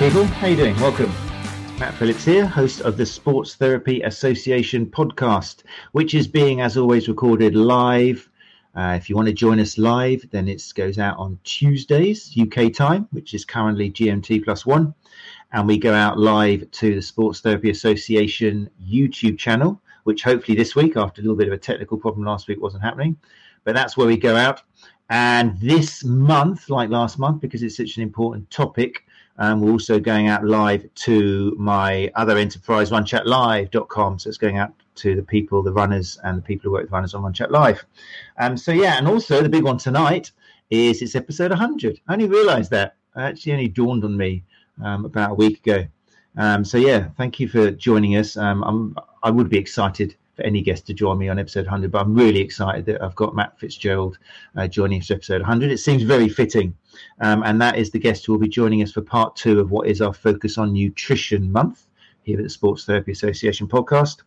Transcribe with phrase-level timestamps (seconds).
[0.00, 0.24] People.
[0.24, 0.74] How you doing?
[0.76, 1.12] Welcome.
[1.78, 7.06] Matt Phillips here, host of the Sports Therapy Association podcast, which is being, as always,
[7.06, 8.30] recorded live.
[8.74, 12.72] Uh, if you want to join us live, then it goes out on Tuesdays UK
[12.72, 14.94] time, which is currently GMT plus one,
[15.52, 20.74] and we go out live to the Sports Therapy Association YouTube channel, which hopefully this
[20.74, 23.18] week, after a little bit of a technical problem last week, wasn't happening,
[23.64, 24.62] but that's where we go out.
[25.10, 29.04] And this month, like last month, because it's such an important topic,
[29.40, 34.18] we're also going out live to my other enterprise, runChatLive.com.
[34.18, 36.92] So it's going out to the people, the runners, and the people who work with
[36.92, 37.84] runners on RunChat Live.
[38.38, 40.30] Um, so yeah, and also the big one tonight
[40.68, 42.00] is it's episode 100.
[42.06, 42.96] I only realised that.
[43.16, 44.44] It actually only dawned on me
[44.84, 45.86] um, about a week ago.
[46.36, 48.36] Um, so yeah, thank you for joining us.
[48.36, 51.90] Um, I'm, I would be excited for any guest to join me on episode 100.
[51.90, 54.18] But I'm really excited that I've got Matt Fitzgerald
[54.56, 55.70] uh, joining us episode 100.
[55.70, 56.74] It seems very fitting.
[57.20, 59.70] Um, and that is the guest who will be joining us for part two of
[59.70, 61.86] what is our Focus on Nutrition month
[62.22, 64.22] here at the Sports Therapy Association podcast.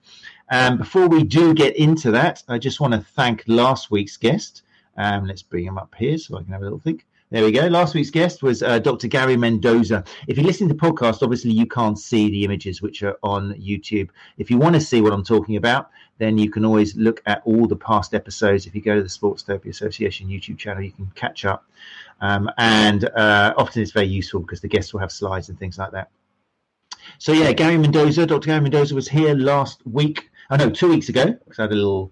[0.50, 4.64] Um, before we do get into that, I just want to thank last week's guest.
[4.98, 7.06] Um, let's bring him up here so I can have a little think.
[7.34, 7.66] There we go.
[7.66, 9.08] Last week's guest was uh, Dr.
[9.08, 10.04] Gary Mendoza.
[10.28, 13.56] If you listen to the podcast, obviously you can't see the images which are on
[13.56, 14.10] YouTube.
[14.38, 17.42] If you want to see what I'm talking about, then you can always look at
[17.44, 18.68] all the past episodes.
[18.68, 21.66] If you go to the Sports Therapy Association YouTube channel, you can catch up.
[22.22, 25.78] Um, and uh, often it's very useful because the guests will have slides and things
[25.78, 26.10] like that.
[27.18, 28.48] So yeah, Gary Mendoza, Dr.
[28.48, 30.30] Gary Mendoza was here last week.
[30.50, 32.12] I oh, know two weeks ago because I had a little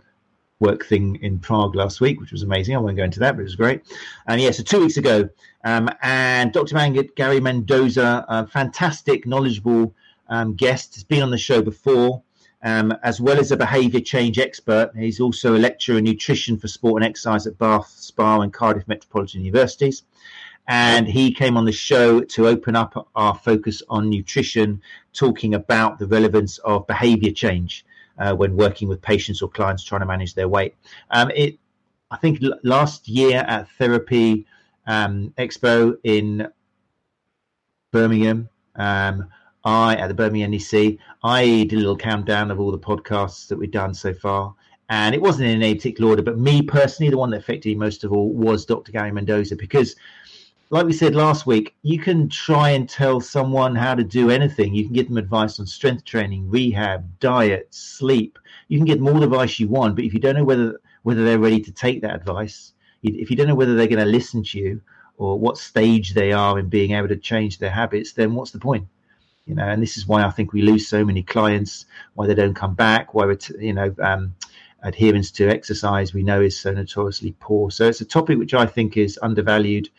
[0.60, 2.76] work thing in Prague last week, which was amazing.
[2.76, 3.82] I won't go into that, but it was great.
[4.28, 5.30] And yeah, so two weeks ago,
[5.64, 6.76] um, and Dr.
[6.76, 9.94] Mangit, Gary Mendoza, fantastic, knowledgeable
[10.30, 12.22] um, guest, has been on the show before.
[12.64, 16.68] Um, as well as a behaviour change expert, he's also a lecturer in nutrition for
[16.68, 20.04] sport and exercise at Bath, Spa, and Cardiff Metropolitan Universities.
[20.68, 25.98] And he came on the show to open up our focus on nutrition, talking about
[25.98, 27.84] the relevance of behaviour change
[28.20, 30.76] uh, when working with patients or clients trying to manage their weight.
[31.10, 31.58] Um, it,
[32.12, 34.46] I think l- last year at Therapy
[34.86, 36.48] um, Expo in
[37.92, 39.28] Birmingham, um,
[39.64, 43.58] I at the Birmingham NEC, I did a little countdown of all the podcasts that
[43.58, 44.56] we've done so far.
[44.90, 47.76] And it wasn't in any particular order, but me personally, the one that affected me
[47.76, 48.92] most of all was Dr.
[48.92, 49.96] Gary Mendoza because
[50.72, 54.74] like we said last week, you can try and tell someone how to do anything.
[54.74, 58.40] You can give them advice on strength training, rehab, diet, sleep.
[58.70, 60.80] You can give them all the advice you want, but if you don't know whether
[61.04, 62.72] whether they're ready to take that advice,
[63.04, 64.82] if you don't know whether they're going to listen to you
[65.18, 68.60] or what stage they are in being able to change their habits, then what's the
[68.60, 68.88] point?
[69.46, 72.36] You know, and this is why I think we lose so many clients, why they
[72.36, 74.36] don't come back, why we're, t- you know, um,
[74.84, 77.72] adherence to exercise we know is so notoriously poor.
[77.72, 79.90] So it's a topic which I think is undervalued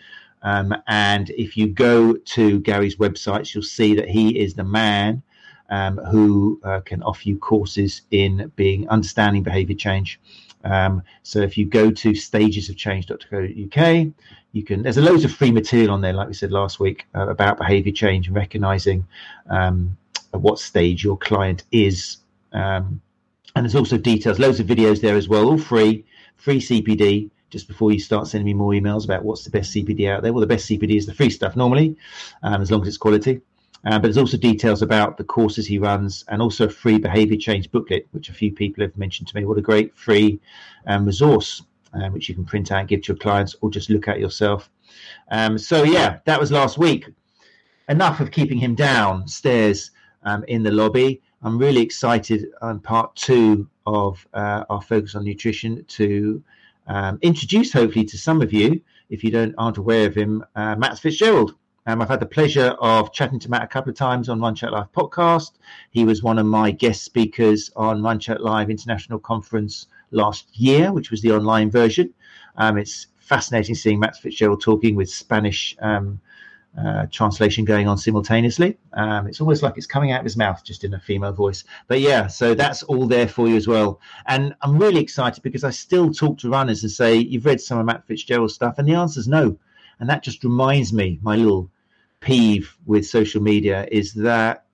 [0.43, 5.23] um, and if you go to Gary's websites, you'll see that he is the man
[5.71, 10.21] um, who uh, can offer you courses in being understanding behavior change.
[10.65, 14.13] Um, so if you go to stagesofchange.co.uk,
[14.53, 14.83] you can.
[14.83, 17.59] There's a loads of free material on there, like we said last week, uh, about
[17.59, 19.07] behavior change and recognizing
[19.49, 19.97] um,
[20.35, 22.19] at what stage your client is.
[22.53, 23.01] Um,
[23.55, 26.05] and there's also details, loads of videos there as well, all free,
[26.37, 30.09] free CPD just before you start sending me more emails about what's the best CPD
[30.09, 30.33] out there.
[30.33, 31.97] Well, the best CPD is the free stuff normally,
[32.43, 33.43] um, as long as it's quality.
[33.85, 37.37] Uh, but there's also details about the courses he runs and also a free behavior
[37.37, 39.45] change booklet, which a few people have mentioned to me.
[39.45, 40.41] What a great free
[40.87, 41.63] um, resource,
[41.95, 44.21] uh, which you can print out and give to your clients or just look at
[44.21, 44.71] yourself.
[45.31, 47.07] Um, so, yeah, that was last week.
[47.89, 49.91] Enough of keeping him downstairs
[50.23, 51.21] um, in the lobby.
[51.43, 56.43] I'm really excited on part two of uh, our focus on nutrition to
[56.87, 60.77] um, introduced hopefully to some of you, if you don't aren't aware of him, uh,
[60.77, 61.55] Matt Fitzgerald.
[61.85, 64.55] Um, I've had the pleasure of chatting to Matt a couple of times on Run
[64.55, 65.53] Chat Live podcast.
[65.91, 70.93] He was one of my guest speakers on Run Chat Live International Conference last year,
[70.93, 72.15] which was the online version.
[72.57, 76.21] Um, it's fascinating seeing Matt Fitzgerald talking with Spanish um,
[76.79, 78.79] uh, translation going on simultaneously.
[78.93, 81.65] Um, it's almost like it's coming out of his mouth, just in a female voice.
[81.89, 84.01] But yeah, so that's all there for you as well.
[84.27, 87.79] And I'm really excited because I still talk to runners and say, You've read some
[87.79, 88.79] of Matt Fitzgerald's stuff?
[88.79, 89.59] And the answer is no.
[90.03, 91.71] And that just reminds me, my little
[92.19, 94.65] peeve with social media is that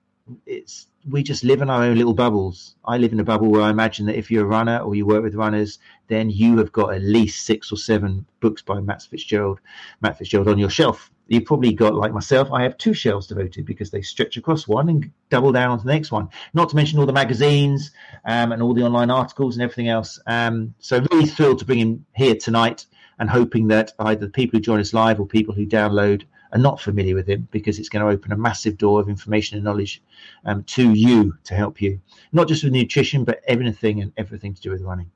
[0.47, 2.73] it's we just live in our own little bubbles.
[2.83, 5.05] I live in a bubble where I imagine that if you're a runner or you
[5.05, 5.77] work with runners,
[6.07, 9.59] then you have got at least six or seven books by Matt Fitzgerald,
[10.01, 11.11] Matt Fitzgerald on your shelf.
[11.27, 14.89] You've probably got, like myself, I have two shelves devoted because they stretch across one
[14.89, 16.29] and double down onto the next one.
[16.55, 17.91] Not to mention all the magazines
[18.25, 20.19] um, and all the online articles and everything else.
[20.25, 22.87] Um, so really thrilled to bring him here tonight
[23.19, 26.59] and hoping that either the people who join us live or people who download are
[26.59, 29.63] not familiar with him because it's going to open a massive door of information and
[29.63, 30.01] knowledge
[30.45, 31.99] um, to you to help you,
[32.31, 35.11] not just with nutrition, but everything and everything to do with running.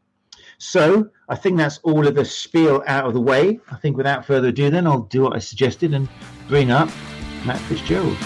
[0.60, 3.60] So I think that's all of the spiel out of the way.
[3.72, 6.08] I think without further ado, then I'll do what I suggested and
[6.48, 6.90] bring up
[7.46, 8.18] Matt Fitzgerald.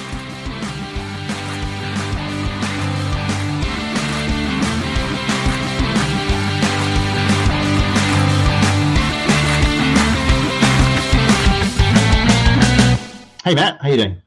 [13.47, 14.21] Hey Matt, how you doing?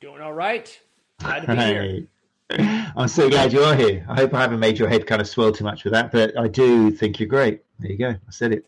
[0.00, 0.80] Doing all right.
[1.18, 2.06] Glad to be hey.
[2.48, 2.92] here.
[2.96, 4.06] I'm so glad you're here.
[4.08, 6.38] I hope I haven't made your head kind of swell too much with that, but
[6.38, 7.64] I do think you're great.
[7.80, 8.10] There you go.
[8.10, 8.66] I said it.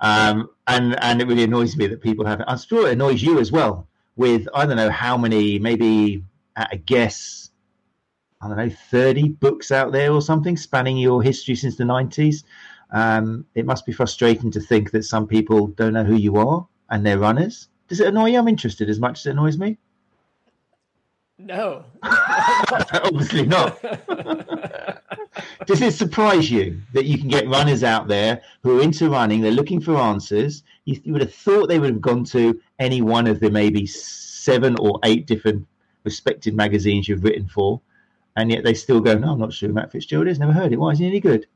[0.00, 2.42] Um, and and it really annoys me that people have.
[2.48, 3.86] I'm sure it annoys you as well.
[4.16, 6.24] With I don't know how many, maybe
[6.56, 7.52] at a guess,
[8.42, 12.42] I don't know, 30 books out there or something spanning your history since the 90s.
[12.90, 16.66] Um, it must be frustrating to think that some people don't know who you are
[16.90, 18.38] and they're runners does it annoy you?
[18.38, 19.76] I'm interested as much as it annoys me.
[21.38, 21.84] No.
[22.02, 23.82] Obviously not.
[25.66, 29.40] Does it surprise you that you can get runners out there who are into running?
[29.40, 30.62] They're looking for answers.
[30.84, 33.86] You, you would have thought they would have gone to any one of the maybe
[33.86, 35.66] seven or eight different
[36.04, 37.80] respected magazines you've written for,
[38.36, 40.38] and yet they still go, "No, I'm not sure Matt Fitzgerald is.
[40.38, 40.78] Never heard it.
[40.78, 41.46] Why is he any good?"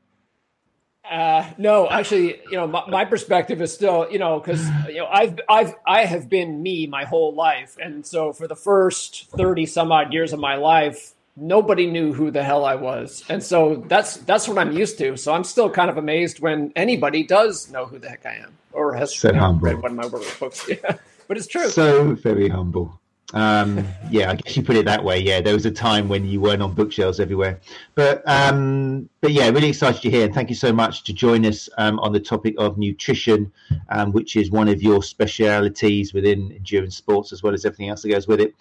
[1.09, 5.05] Uh, no, actually, you know, my, my, perspective is still, you know, because you know,
[5.05, 9.65] I've, I've, I have been me my whole life, and so for the first thirty
[9.67, 13.83] some odd years of my life, nobody knew who the hell I was, and so
[13.87, 15.15] that's that's what I'm used to.
[15.15, 18.57] So I'm still kind of amazed when anybody does know who the heck I am
[18.75, 20.67] or has Said read one of my books.
[20.69, 20.97] Yeah,
[21.27, 21.69] but it's true.
[21.69, 22.99] So very humble.
[23.35, 25.19] Um, yeah, I guess you put it that way.
[25.19, 27.59] Yeah, there was a time when you weren't on bookshelves everywhere,
[27.93, 31.67] but um, but yeah, really excited you're here, thank you so much to join us
[31.77, 33.51] um, on the topic of nutrition,
[33.89, 38.03] um, which is one of your specialities within endurance sports, as well as everything else
[38.03, 38.55] that goes with it.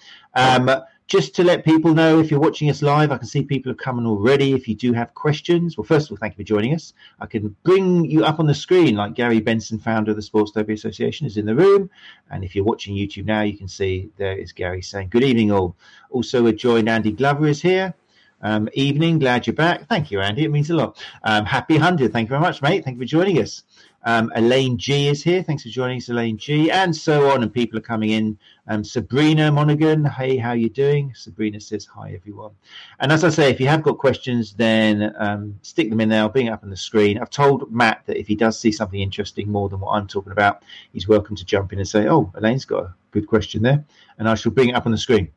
[1.07, 3.77] Just to let people know, if you're watching us live, I can see people have
[3.77, 4.55] come in already.
[4.55, 6.95] If you do have questions, well, first of all, thank you for joining us.
[7.21, 10.53] I can bring you up on the screen, like Gary Benson, founder of the Sports
[10.53, 11.91] Therapy Association, is in the room.
[12.31, 15.53] And if you're watching YouTube now, you can see there is Gary saying, Good evening,
[15.53, 15.77] all.
[16.09, 17.93] Also, we're joined, Andy Glover is here.
[18.41, 19.89] Um, evening, glad you're back.
[19.89, 20.45] Thank you, Andy.
[20.45, 21.03] It means a lot.
[21.23, 22.13] Um, happy 100.
[22.13, 22.85] Thank you very much, mate.
[22.85, 23.63] Thank you for joining us.
[24.05, 25.43] Um, Elaine G is here.
[25.43, 26.71] Thanks for joining us, Elaine G.
[26.71, 27.43] And so on.
[27.43, 28.39] And people are coming in.
[28.67, 31.13] Um, Sabrina Monaghan, hey, how you doing?
[31.15, 32.53] Sabrina says hi, everyone.
[33.01, 36.21] And as I say, if you have got questions, then um, stick them in there.
[36.21, 37.19] I'll bring it up on the screen.
[37.19, 40.33] I've told Matt that if he does see something interesting more than what I'm talking
[40.33, 40.63] about,
[40.93, 43.85] he's welcome to jump in and say, "Oh, Elaine's got a good question there,"
[44.19, 45.29] and I shall bring it up on the screen.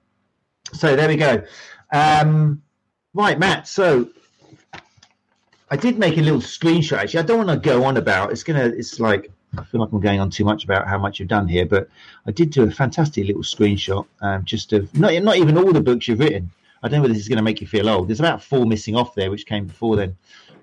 [0.73, 1.43] So there we go.
[1.91, 2.61] Um,
[3.13, 3.67] right, Matt.
[3.67, 4.09] So
[5.69, 6.97] I did make a little screenshot.
[6.97, 8.31] Actually, I don't want to go on about.
[8.31, 8.65] It's gonna.
[8.65, 11.47] It's like I feel like I'm going on too much about how much you've done
[11.47, 11.89] here, but
[12.25, 15.81] I did do a fantastic little screenshot, um, just of not not even all the
[15.81, 16.51] books you've written.
[16.83, 18.07] I don't know whether this is going to make you feel old.
[18.07, 20.15] There's about four missing off there, which came before then.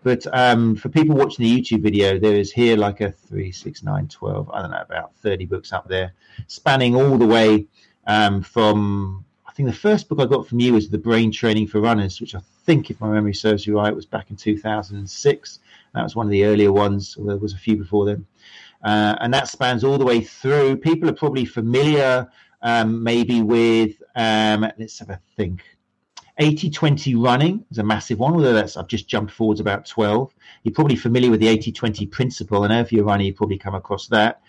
[0.05, 3.83] But um, for people watching the YouTube video, there is here like a three, six,
[3.83, 4.49] nine, twelve.
[4.51, 6.13] I don't know, about 30 books up there,
[6.47, 7.67] spanning all the way
[8.07, 11.81] um, from think the first book I got from you was The Brain Training for
[11.81, 15.59] Runners, which I think, if my memory serves you right, was back in 2006.
[15.95, 18.27] That was one of the earlier ones, there was a few before then.
[18.83, 20.77] Uh, and that spans all the way through.
[20.77, 22.29] People are probably familiar
[22.63, 25.63] um, maybe with, um, let's have a think.
[26.39, 30.35] 80 20 running is a massive one, although that's I've just jumped forwards about 12.
[30.65, 32.65] You're probably familiar with the 80 20 principle.
[32.65, 34.43] I know if you're running, you probably come across that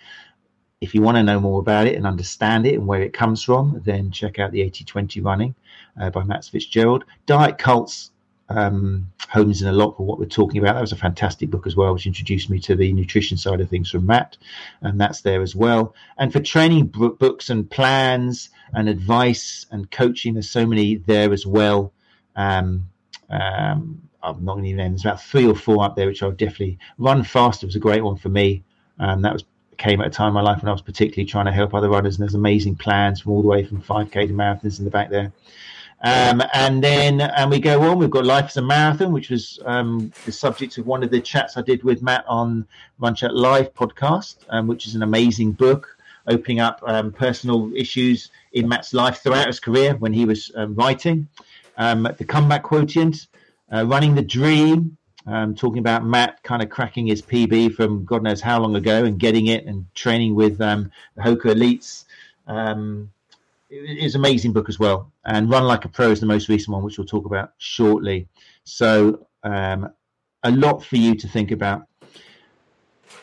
[0.85, 3.41] if you want to know more about it and understand it and where it comes
[3.41, 5.55] from, then check out the 80-20 running
[5.99, 7.05] uh, by Matt Fitzgerald.
[7.25, 8.11] Diet Cults
[8.49, 10.75] um, homes in a lot for what we're talking about.
[10.75, 13.67] That was a fantastic book as well, which introduced me to the nutrition side of
[13.67, 14.37] things from Matt,
[14.81, 15.95] and that's there as well.
[16.19, 21.47] And for training books and plans and advice and coaching, there's so many there as
[21.47, 21.93] well.
[22.35, 22.87] Um,
[23.31, 24.91] um, I'm not going to name.
[24.91, 28.03] There's about three or four up there, which I'll definitely run faster was a great
[28.03, 28.63] one for me.
[28.99, 29.43] Um, that was
[29.77, 31.89] came at a time in my life when I was particularly trying to help other
[31.89, 34.91] runners, and there's amazing plans from all the way from 5k to marathons in the
[34.91, 35.31] back there.
[36.01, 37.97] Um, and then and we go on.
[37.97, 41.19] We've got Life is a Marathon, which was um, the subject of one of the
[41.19, 42.67] chats I did with Matt on
[42.99, 48.29] Run Chat Live podcast, um, which is an amazing book opening up um, personal issues
[48.51, 51.27] in Matt's life throughout his career when he was um, writing.
[51.77, 53.27] Um, the Comeback Quotient,
[53.73, 58.23] uh, Running the Dream, um, talking about Matt kind of cracking his PB from God
[58.23, 62.05] knows how long ago and getting it and training with um, the Hoka Elites.
[62.47, 63.11] Um,
[63.69, 65.11] it's an amazing book as well.
[65.25, 68.27] And Run Like a Pro is the most recent one, which we'll talk about shortly.
[68.63, 69.91] So, um,
[70.43, 71.87] a lot for you to think about.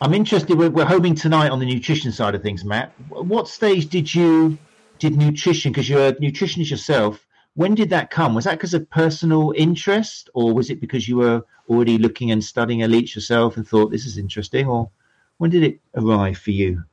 [0.01, 0.59] I'm interested.
[0.59, 2.93] We're, we're homing tonight on the nutrition side of things, Matt.
[3.09, 4.59] What stage did you
[4.99, 5.71] did nutrition?
[5.71, 7.25] Because you're a nutritionist yourself.
[7.55, 8.35] When did that come?
[8.35, 12.43] Was that because of personal interest, or was it because you were already looking and
[12.43, 14.91] studying elites yourself and thought this is interesting, or
[15.39, 16.85] when did it arrive for you?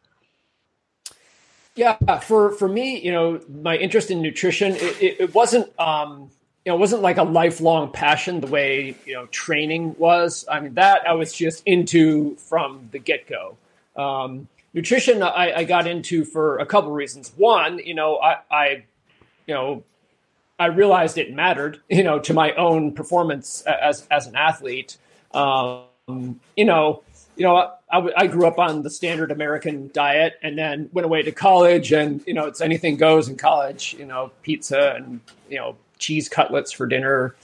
[1.75, 6.30] Yeah, for for me, you know, my interest in nutrition, it, it, it wasn't, um,
[6.66, 10.46] you know, it wasn't like a lifelong passion the way you know training was.
[10.51, 13.56] I mean, that I was just into from the get go.
[13.96, 17.34] Um, nutrition, I, I, got into for a couple reasons.
[17.36, 18.84] One, you know, I, I,
[19.48, 19.84] you know,
[20.60, 24.98] I realized it mattered, you know, to my own performance as as an athlete.
[25.34, 27.04] Um, you know,
[27.39, 31.22] you know, I, I grew up on the standard American diet and then went away
[31.24, 35.58] to college and, you know, it's anything goes in college, you know, pizza and, you
[35.58, 37.36] know, cheese cutlets for dinner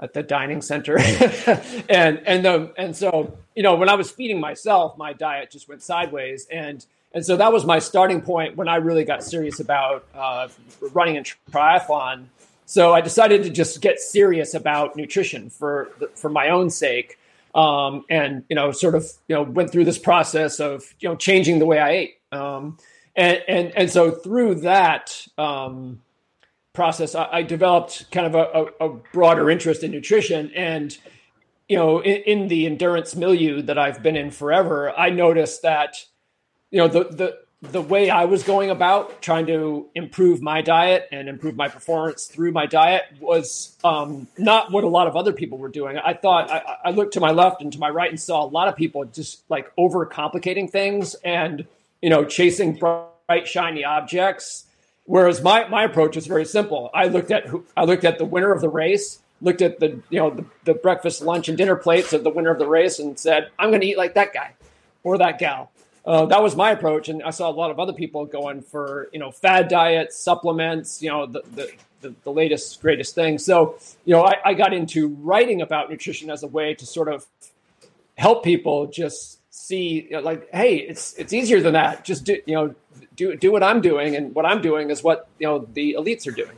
[0.00, 0.98] at the dining center.
[1.88, 5.68] and, and, the, and so, you know, when I was feeding myself, my diet just
[5.68, 6.48] went sideways.
[6.50, 10.48] And, and so that was my starting point when I really got serious about uh,
[10.92, 12.24] running a triathlon.
[12.66, 17.18] So I decided to just get serious about nutrition for, for my own sake
[17.56, 21.16] um, and you know, sort of you know went through this process of you know
[21.16, 22.76] changing the way I ate, um,
[23.16, 26.02] and and and so through that um,
[26.74, 30.96] process, I, I, developed kind of a, a, a, broader interest in nutrition, and
[31.66, 36.04] you know, in, in the endurance milieu that I've been in forever, I noticed that
[36.70, 37.38] you know the the
[37.72, 42.26] the way I was going about trying to improve my diet and improve my performance
[42.26, 45.98] through my diet was um, not what a lot of other people were doing.
[45.98, 48.46] I thought I, I, looked to my left and to my right and saw a
[48.46, 51.66] lot of people just like overcomplicating things and
[52.02, 54.64] you know chasing bright shiny objects.
[55.04, 56.90] Whereas my my approach was very simple.
[56.92, 60.00] I looked at who, I looked at the winner of the race, looked at the
[60.10, 62.98] you know the, the breakfast, lunch, and dinner plates of the winner of the race,
[62.98, 64.54] and said, "I'm going to eat like that guy
[65.04, 65.70] or that gal."
[66.06, 69.08] Uh, that was my approach, and I saw a lot of other people going for
[69.12, 73.38] you know fad diets, supplements, you know the the, the, the latest greatest thing.
[73.38, 77.08] So you know I, I, got into writing about nutrition as a way to sort
[77.08, 77.26] of
[78.16, 82.04] help people just see you know, like hey it's it's easier than that.
[82.04, 82.74] Just do you know
[83.16, 86.26] do do what I'm doing, and what I'm doing is what you know the elites
[86.28, 86.56] are doing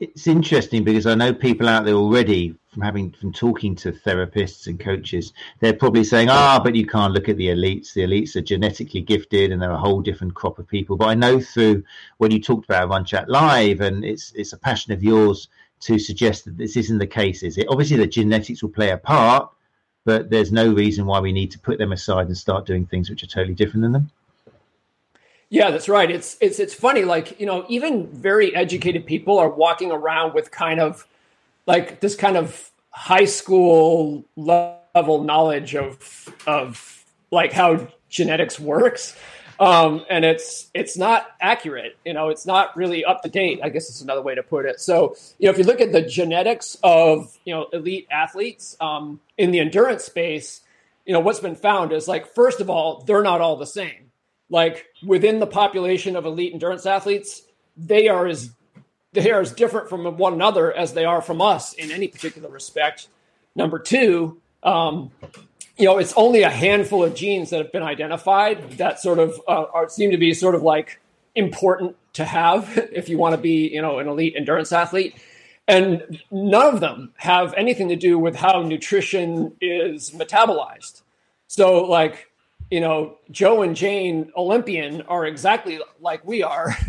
[0.00, 4.66] it's interesting because I know people out there already from having from talking to therapists
[4.66, 5.32] and coaches.
[5.60, 7.94] They're probably saying, "Ah, but you can't look at the elites.
[7.94, 11.14] The elites are genetically gifted, and they're a whole different crop of people." But I
[11.14, 11.84] know through
[12.18, 15.48] when you talked about Run Chat Live, and it's it's a passion of yours
[15.80, 17.68] to suggest that this isn't the case, is it?
[17.68, 19.50] Obviously, the genetics will play a part,
[20.04, 23.08] but there's no reason why we need to put them aside and start doing things
[23.08, 24.10] which are totally different than them.
[25.50, 26.10] Yeah, that's right.
[26.10, 27.04] It's it's it's funny.
[27.04, 31.06] Like you know, even very educated people are walking around with kind of
[31.66, 39.16] like this kind of high school level knowledge of of like how genetics works,
[39.58, 41.96] um, and it's it's not accurate.
[42.04, 43.60] You know, it's not really up to date.
[43.62, 44.80] I guess it's another way to put it.
[44.80, 49.20] So you know, if you look at the genetics of you know elite athletes um,
[49.36, 50.60] in the endurance space,
[51.04, 54.04] you know what's been found is like first of all, they're not all the same
[54.50, 57.42] like within the population of elite endurance athletes,
[57.76, 58.50] they are as
[59.14, 62.50] they are as different from one another as they are from us in any particular
[62.50, 63.08] respect.
[63.56, 65.12] Number two, um,
[65.78, 69.40] you know, it's only a handful of genes that have been identified that sort of
[69.48, 71.00] uh, are, seem to be sort of like
[71.34, 75.16] important to have if you want to be, you know, an elite endurance athlete.
[75.66, 81.02] And none of them have anything to do with how nutrition is metabolized.
[81.46, 82.30] So, like,
[82.70, 86.76] you know, Joe and Jane Olympian are exactly like we are.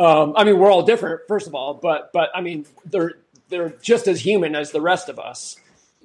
[0.00, 3.18] Um, I mean, we're all different, first of all, but but I mean, they're
[3.50, 5.56] they're just as human as the rest of us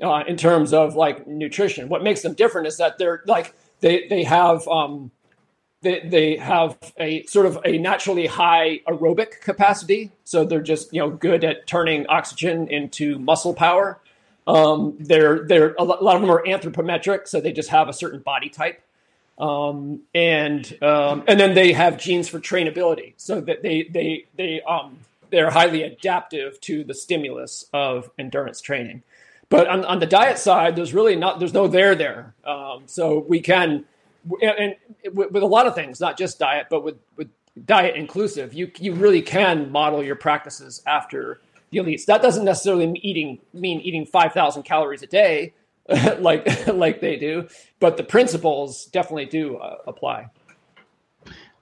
[0.01, 1.87] uh, in terms of like nutrition.
[1.87, 5.11] What makes them different is that they're like they they have um,
[5.81, 10.99] they they have a sort of a naturally high aerobic capacity, so they're just you
[10.99, 14.01] know good at turning oxygen into muscle power.
[14.45, 18.19] Um, they're they're a lot of them are anthropometric, so they just have a certain
[18.19, 18.81] body type
[19.37, 24.61] um, and um, and then they have genes for trainability, so that they they they
[24.61, 24.99] um,
[25.29, 29.03] they're highly adaptive to the stimulus of endurance training.
[29.49, 32.33] But on, on the diet side, there's really not there's no there there.
[32.45, 33.85] Um, so we can
[34.41, 34.75] and,
[35.13, 37.29] with, with, a lot of things, not just diet, but with with
[37.65, 42.05] diet inclusive, you you really can model your practices after the elites.
[42.05, 45.53] That doesn't necessarily mean eating mean eating five thousand calories a day
[46.19, 47.47] like like they do,
[47.79, 50.27] but the principles definitely do uh, apply.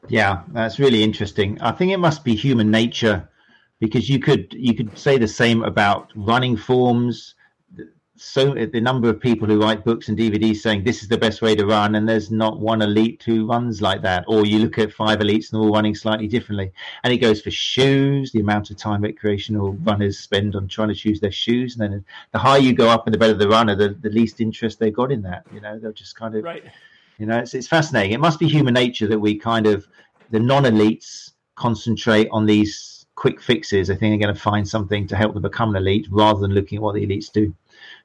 [0.07, 1.59] Yeah, that's really interesting.
[1.61, 3.29] I think it must be human nature
[3.79, 7.35] because you could you could say the same about running forms.
[8.25, 11.41] So the number of people who write books and DVDs saying this is the best
[11.41, 14.23] way to run, and there's not one elite who runs like that.
[14.27, 16.71] Or you look at five elites and they're all running slightly differently.
[17.03, 20.95] And it goes for shoes, the amount of time recreational runners spend on trying to
[20.95, 23.75] choose their shoes, and then the higher you go up and the better the runner,
[23.75, 25.45] the, the least interest they've got in that.
[25.53, 26.63] You know, they'll just kind of, right.
[27.19, 28.13] you know, it's it's fascinating.
[28.13, 29.85] It must be human nature that we kind of
[30.31, 33.89] the non-elites concentrate on these quick fixes.
[33.89, 36.51] I think they're going to find something to help them become an elite rather than
[36.51, 37.53] looking at what the elites do.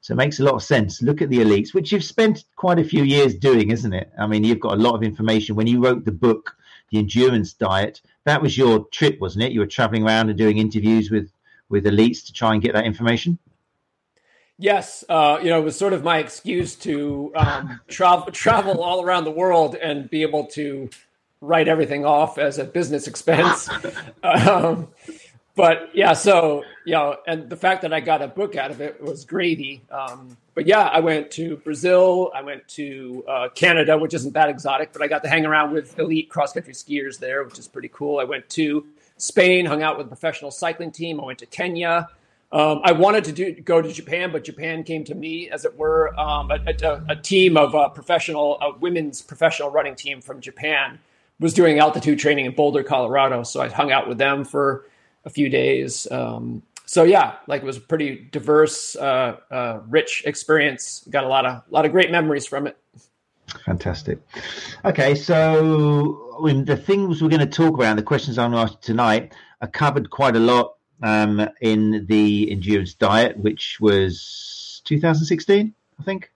[0.00, 1.02] So it makes a lot of sense.
[1.02, 4.10] Look at the elites, which you've spent quite a few years doing, isn't it?
[4.18, 5.56] I mean, you've got a lot of information.
[5.56, 6.56] When you wrote the book,
[6.90, 9.52] The Endurance Diet, that was your trip, wasn't it?
[9.52, 11.30] You were traveling around and doing interviews with
[11.68, 13.38] with elites to try and get that information.
[14.58, 19.04] Yes, uh, you know, it was sort of my excuse to um, travel travel all
[19.04, 20.90] around the world and be able to
[21.40, 23.68] write everything off as a business expense.
[24.22, 24.88] um,
[25.58, 28.80] but yeah, so you know, and the fact that I got a book out of
[28.80, 29.82] it was gravy.
[29.90, 34.50] Um, but yeah, I went to Brazil, I went to uh, Canada, which isn't that
[34.50, 37.66] exotic, but I got to hang around with elite cross country skiers there, which is
[37.66, 38.20] pretty cool.
[38.20, 38.86] I went to
[39.16, 41.20] Spain, hung out with a professional cycling team.
[41.20, 42.08] I went to Kenya.
[42.52, 45.76] Um, I wanted to do, go to Japan, but Japan came to me, as it
[45.76, 46.16] were.
[46.16, 51.00] Um, a, a, a, team of uh, professional, a women's professional running team from Japan
[51.40, 53.42] was doing altitude training in Boulder, Colorado.
[53.42, 54.84] So I hung out with them for
[55.24, 56.06] a few days.
[56.10, 61.06] Um, so yeah, like it was a pretty diverse, uh, uh, rich experience.
[61.10, 62.76] Got a lot of a lot of great memories from it.
[63.64, 64.18] Fantastic.
[64.84, 68.82] Okay, so I mean, the things we're going to talk about, the questions I'm asked
[68.82, 76.02] tonight, are covered quite a lot um, in the endurance diet, which was 2016, I
[76.02, 76.30] think,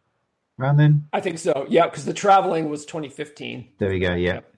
[0.58, 1.08] around then.
[1.12, 1.66] I think so.
[1.68, 3.68] Yeah, because the traveling was 2015.
[3.78, 4.14] There we go.
[4.14, 4.34] Yeah.
[4.34, 4.51] Yep.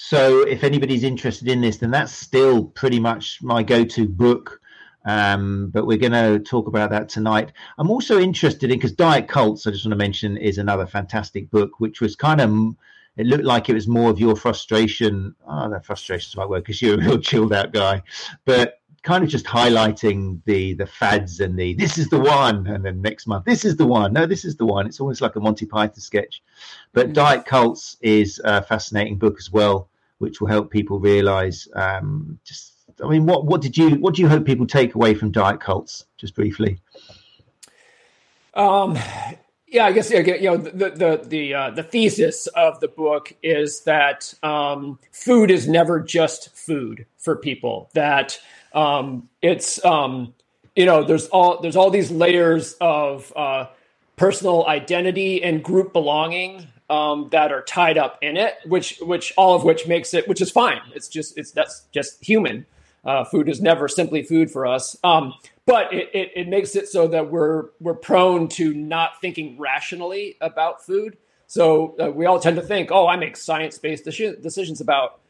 [0.00, 4.60] So if anybody's interested in this, then that's still pretty much my go-to book.
[5.04, 7.50] Um, but we're going to talk about that tonight.
[7.78, 11.50] I'm also interested in because Diet Cults, I just want to mention, is another fantastic
[11.50, 12.76] book, which was kind of
[13.16, 15.34] it looked like it was more of your frustration.
[15.48, 18.04] Oh, no, frustration is my word because you're a real chilled out guy,
[18.44, 22.84] but kind of just highlighting the the fads and the this is the one, and
[22.84, 24.12] then next month this is the one.
[24.12, 24.86] No, this is the one.
[24.86, 26.42] It's almost like a Monty Python sketch.
[26.92, 27.12] But mm.
[27.14, 32.74] Diet Cults is a fascinating book as well, which will help people realize um, just.
[33.02, 35.60] I mean, what what did you what do you hope people take away from Diet
[35.60, 36.04] Cults?
[36.18, 36.78] Just briefly.
[38.52, 38.98] Um,
[39.68, 43.84] yeah, I guess you know the the the uh, the thesis of the book is
[43.84, 47.88] that um, food is never just food for people.
[47.94, 48.38] That
[48.78, 50.34] um, it's um,
[50.76, 53.66] you know there's all there's all these layers of uh,
[54.16, 59.56] personal identity and group belonging um, that are tied up in it, which which all
[59.56, 60.80] of which makes it which is fine.
[60.94, 62.66] It's just it's that's just human.
[63.04, 65.32] Uh, food is never simply food for us, um,
[65.66, 70.36] but it, it, it makes it so that we're we're prone to not thinking rationally
[70.40, 71.16] about food.
[71.48, 75.20] So uh, we all tend to think, oh, I make science based decisions about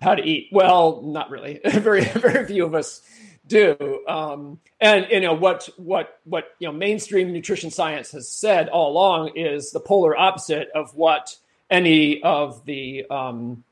[0.00, 0.48] how to eat.
[0.52, 1.60] Well, not really.
[1.64, 3.02] very very few of us
[3.46, 4.02] do.
[4.08, 8.92] Um, and you know what what what you know mainstream nutrition science has said all
[8.92, 11.36] along is the polar opposite of what
[11.70, 13.64] any of the um,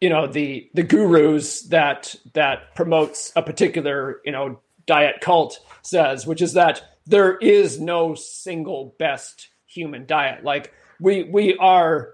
[0.00, 6.26] you know the the gurus that that promotes a particular you know diet cult says,
[6.26, 10.42] which is that there is no single best human diet.
[10.44, 12.12] Like we we are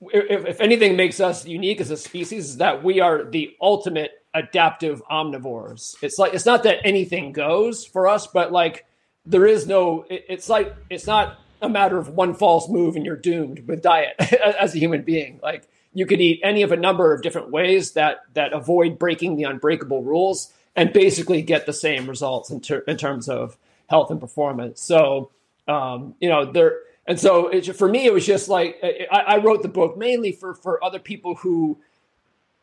[0.00, 4.12] if, if anything makes us unique as a species is that we are the ultimate
[4.32, 5.96] adaptive omnivores.
[6.02, 8.86] It's like it's not that anything goes for us, but like
[9.26, 10.06] there is no.
[10.08, 13.82] It, it's like it's not a matter of one false move and you're doomed with
[13.82, 14.14] diet
[14.58, 15.40] as a human being.
[15.42, 19.36] Like you could eat any of a number of different ways that that avoid breaking
[19.36, 23.56] the unbreakable rules and basically get the same results in, ter- in terms of
[23.88, 24.80] health and performance.
[24.80, 25.30] So
[25.68, 26.78] um, you know there
[27.10, 30.30] and so it, for me, it was just like I, I, wrote the book mainly
[30.30, 31.80] for for other people who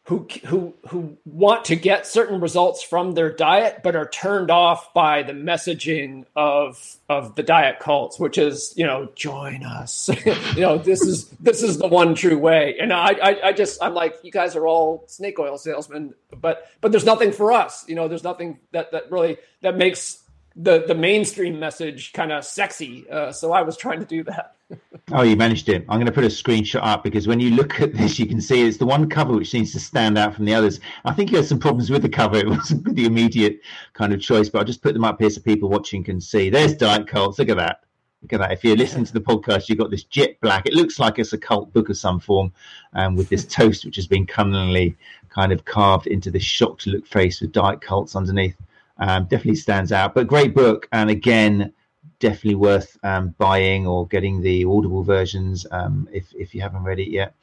[0.03, 4.93] who who who want to get certain results from their diet, but are turned off
[4.93, 10.09] by the messaging of of the diet cults, which is you know join us,
[10.55, 12.77] you know this is this is the one true way.
[12.79, 16.71] And I, I I just I'm like you guys are all snake oil salesmen, but
[16.79, 17.83] but there's nothing for us.
[17.89, 20.23] You know, there's nothing that that really that makes
[20.57, 23.09] the the mainstream message kind of sexy.
[23.09, 24.55] Uh, so I was trying to do that.
[25.11, 25.85] oh, you managed it.
[25.87, 28.41] I'm going to put a screenshot up because when you look at this, you can
[28.41, 30.79] see it's the one cover which seems to stand out from the others.
[31.05, 32.37] I think you had some problems with the cover.
[32.47, 33.61] It wasn't the immediate
[33.93, 36.49] kind of choice, but I'll just put them up here so people watching can see.
[36.49, 37.39] There's Diet Cults.
[37.39, 37.83] Look at that.
[38.21, 38.51] Look at that.
[38.51, 40.65] If you're listening to the podcast, you've got this jet black.
[40.65, 42.51] It looks like it's a cult book of some form
[42.93, 44.97] um, with this toast, which has been cunningly
[45.29, 48.55] kind of carved into this shocked look face with Diet Cults underneath
[48.99, 50.13] um, definitely stands out.
[50.15, 51.73] But great book, and again,
[52.19, 56.99] definitely worth um, buying or getting the Audible versions um, if if you haven't read
[56.99, 57.35] it yet.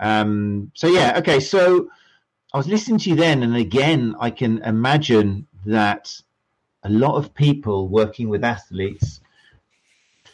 [0.00, 1.40] Um, so yeah, okay.
[1.40, 1.88] So
[2.52, 6.20] I was listening to you then, and again, I can imagine that
[6.82, 9.20] a lot of people working with athletes,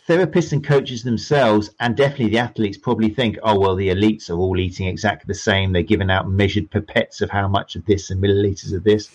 [0.07, 4.39] therapists and coaches themselves, and definitely the athletes probably think, oh, well, the elites are
[4.39, 5.73] all eating exactly the same.
[5.73, 9.11] They're giving out measured pipettes of how much of this and milliliters of this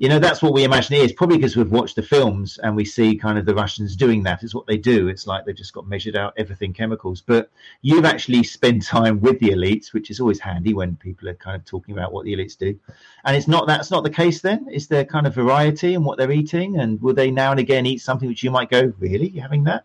[0.00, 2.74] you know that's what we imagine it is probably because we've watched the films and
[2.74, 4.42] we see kind of the russians doing that.
[4.42, 5.08] It's what they do.
[5.08, 7.20] It's like they've just got measured out everything chemicals.
[7.20, 7.50] But
[7.82, 11.54] you've actually spent time with the elites which is always handy when people are kind
[11.54, 12.78] of talking about what the elites do.
[13.26, 14.68] And it's not that's not the case then?
[14.72, 16.78] Is there kind of variety in what they're eating?
[16.78, 19.28] And will they now and again eat something which you might go really?
[19.28, 19.84] Having that?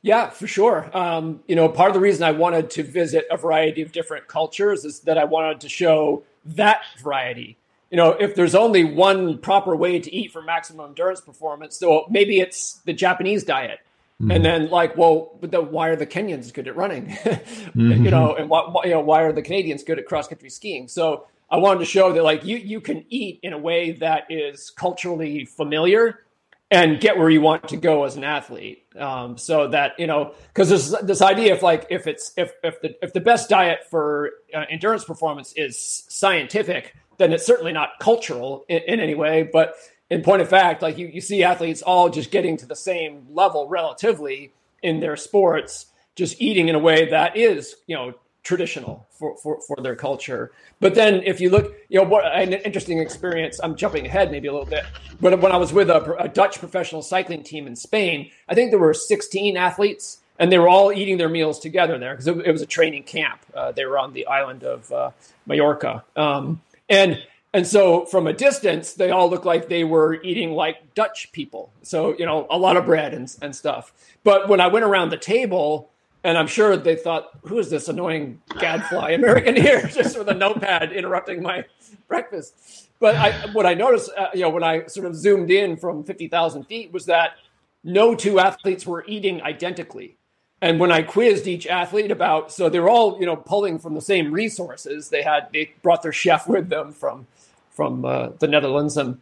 [0.00, 0.90] Yeah, for sure.
[0.96, 4.26] Um, you know, part of the reason I wanted to visit a variety of different
[4.26, 7.58] cultures is that I wanted to show that variety
[7.94, 12.06] you know, if there's only one proper way to eat for maximum endurance performance, so
[12.10, 13.78] maybe it's the Japanese diet.
[14.20, 14.32] Mm-hmm.
[14.32, 17.06] And then, like, well, but the, why are the Kenyans good at running?
[17.06, 18.04] mm-hmm.
[18.04, 20.88] You know, and why, you know, why are the Canadians good at cross country skiing?
[20.88, 24.24] So I wanted to show that, like, you you can eat in a way that
[24.28, 26.24] is culturally familiar
[26.72, 28.82] and get where you want to go as an athlete.
[28.98, 32.80] Um, so that you know, because there's this idea of like if it's if if
[32.80, 37.98] the if the best diet for uh, endurance performance is scientific then it's certainly not
[38.00, 39.48] cultural in, in, any way.
[39.50, 39.74] But
[40.10, 43.26] in point of fact, like you, you see athletes all just getting to the same
[43.30, 49.06] level relatively in their sports, just eating in a way that is, you know, traditional
[49.10, 50.52] for, for, for their culture.
[50.78, 54.48] But then if you look, you know, what an interesting experience, I'm jumping ahead maybe
[54.48, 54.84] a little bit,
[55.20, 58.70] but when I was with a, a Dutch professional cycling team in Spain, I think
[58.70, 62.36] there were 16 athletes and they were all eating their meals together there because it,
[62.46, 63.40] it, was a training camp.
[63.54, 65.10] Uh, they were on the island of uh,
[65.46, 66.04] Mallorca.
[66.16, 67.22] Um, and
[67.54, 71.72] and so from a distance, they all looked like they were eating like Dutch people.
[71.82, 73.92] So, you know, a lot of bread and, and stuff.
[74.24, 75.92] But when I went around the table,
[76.24, 80.34] and I'm sure they thought, who is this annoying gadfly American here, just with a
[80.34, 81.64] notepad interrupting my
[82.08, 82.88] breakfast?
[82.98, 86.02] But I, what I noticed, uh, you know, when I sort of zoomed in from
[86.02, 87.34] 50,000 feet was that
[87.84, 90.16] no two athletes were eating identically.
[90.64, 94.00] And when I quizzed each athlete about, so they're all, you know, pulling from the
[94.00, 95.10] same resources.
[95.10, 97.26] They had, they brought their chef with them from,
[97.68, 98.96] from uh, the Netherlands.
[98.96, 99.20] And,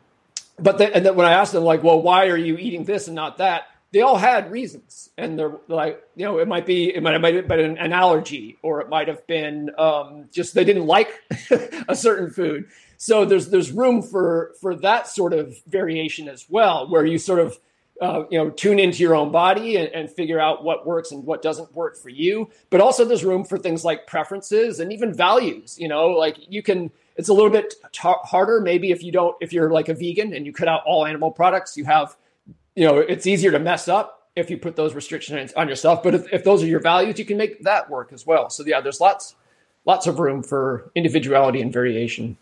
[0.61, 3.09] but they, and then when I asked them, like, well, why are you eating this
[3.09, 3.64] and not that?
[3.90, 5.11] They all had reasons.
[5.18, 7.92] And they're like, you know, it might be, it might, it might have been an,
[7.92, 11.11] allergy or it might have been um, just they didn't like
[11.88, 12.68] a certain food.
[12.98, 17.40] So there's, there's room for, for that sort of variation as well, where you sort
[17.40, 17.59] of,
[18.00, 21.24] uh, you know tune into your own body and, and, figure out what works and
[21.24, 22.50] what doesn't work for you.
[22.70, 26.62] But also there's room for things like preferences and even values you know like you
[26.62, 29.94] can it's a little bit t- harder maybe if you don't if you're like a
[29.94, 32.16] vegan and you cut out all animal products you have
[32.74, 36.02] you know it's easier to mess up if you put those restrictions on yourself.
[36.02, 38.50] But if, if those are your values you can make that work as well.
[38.50, 39.37] So yeah there's lots
[39.85, 42.38] lots of room for individuality and variation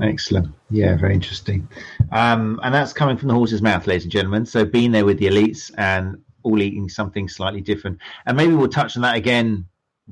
[0.00, 0.54] Excellent.
[0.70, 1.68] Yeah, very interesting.
[2.12, 4.46] Um, and that's coming from the horse's mouth, ladies and gentlemen.
[4.46, 7.98] So being there with the elites and all eating something slightly different.
[8.26, 9.66] And maybe we'll touch on that again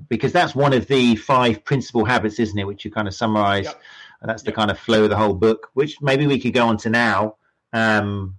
[0.08, 2.66] because that's one of the five principal habits, isn't it?
[2.66, 3.66] Which you kind of summarize.
[3.66, 3.82] Yep.
[4.22, 4.56] And that's the yep.
[4.56, 7.36] kind of flow of the whole book, which maybe we could go on to now.
[7.72, 8.38] Um,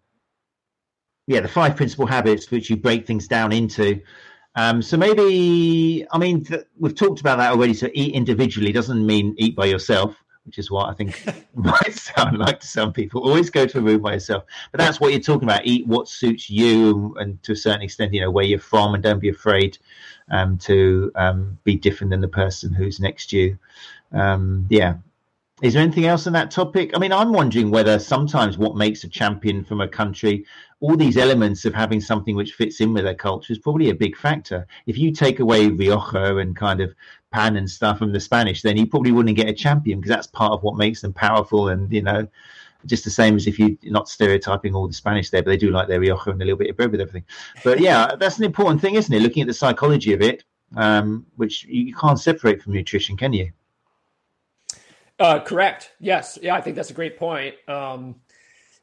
[1.27, 4.01] yeah, the five principal habits which you break things down into.
[4.55, 7.73] Um, so maybe, I mean, th- we've talked about that already.
[7.73, 10.15] So eat individually doesn't mean eat by yourself
[10.47, 13.21] which is what I think might sound like to some people.
[13.21, 15.65] Always go to a room by yourself, but that's what you're talking about.
[15.65, 19.03] Eat what suits you, and to a certain extent, you know where you're from, and
[19.03, 19.77] don't be afraid
[20.31, 23.57] um, to um, be different than the person who's next to you.
[24.13, 24.95] Um, yeah.
[25.63, 26.91] Is there anything else on that topic?
[26.95, 30.45] I mean, I'm wondering whether sometimes what makes a champion from a country,
[30.79, 33.95] all these elements of having something which fits in with their culture is probably a
[33.95, 34.67] big factor.
[34.85, 36.93] If you take away Rioja and kind of
[37.31, 40.27] pan and stuff from the Spanish, then you probably wouldn't get a champion because that's
[40.27, 41.69] part of what makes them powerful.
[41.69, 42.27] And you know,
[42.85, 45.71] just the same as if you're not stereotyping all the Spanish there, but they do
[45.71, 47.25] like their Rioja and a little bit of bread with everything.
[47.63, 49.21] But yeah, that's an important thing, isn't it?
[49.21, 50.43] Looking at the psychology of it,
[50.75, 53.51] um, which you can't separate from nutrition, can you?
[55.19, 55.93] Uh, correct.
[55.99, 56.37] Yes.
[56.41, 57.55] Yeah, I think that's a great point.
[57.67, 58.15] Um,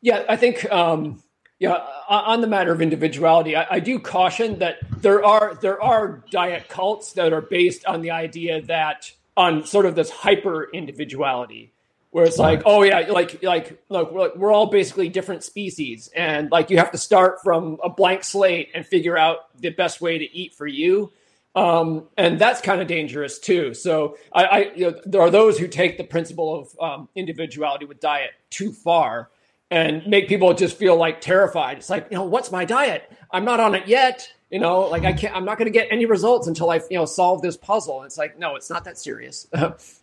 [0.01, 1.23] yeah, I think um,
[1.59, 6.25] yeah, on the matter of individuality, I, I, do caution that there are there are
[6.31, 11.73] diet cults that are based on the idea that on sort of this hyper individuality,
[12.11, 16.51] where it's like, oh yeah, like like look, we're, we're all basically different species, and
[16.51, 20.19] like you have to start from a blank slate and figure out the best way
[20.19, 21.13] to eat for you.
[21.55, 23.75] Um, and that's kind of dangerous too.
[23.75, 27.85] So I, I you know, there are those who take the principle of um, individuality
[27.85, 29.31] with diet too far
[29.75, 31.79] and make people just feel like terrified.
[31.79, 33.11] It's like, you know, what's my diet?
[33.33, 34.29] I'm not on it yet.
[34.49, 36.97] You know, like I can't, I'm not going to get any results until I, you
[36.97, 38.05] know, solve this puzzle.
[38.05, 39.49] It's like, no, it's not that serious.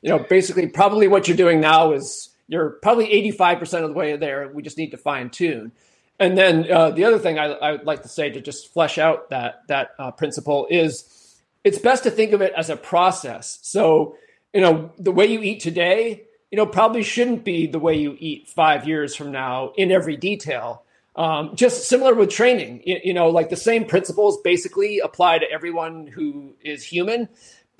[0.02, 4.18] you know, basically, probably what you're doing now is you're probably 85% of the way
[4.18, 4.52] there.
[4.54, 5.72] We just need to fine tune.
[6.20, 8.98] And then uh, the other thing I, I, would like to say to just flesh
[8.98, 13.58] out that that uh, principle is it's best to think of it as a process.
[13.62, 14.18] So,
[14.54, 18.16] you know, the way you eat today, you know, probably shouldn't be the way you
[18.20, 20.84] eat five years from now in every detail.
[21.16, 25.52] Um, just similar with training, you, you know, like the same principles basically apply to
[25.52, 27.28] everyone who is human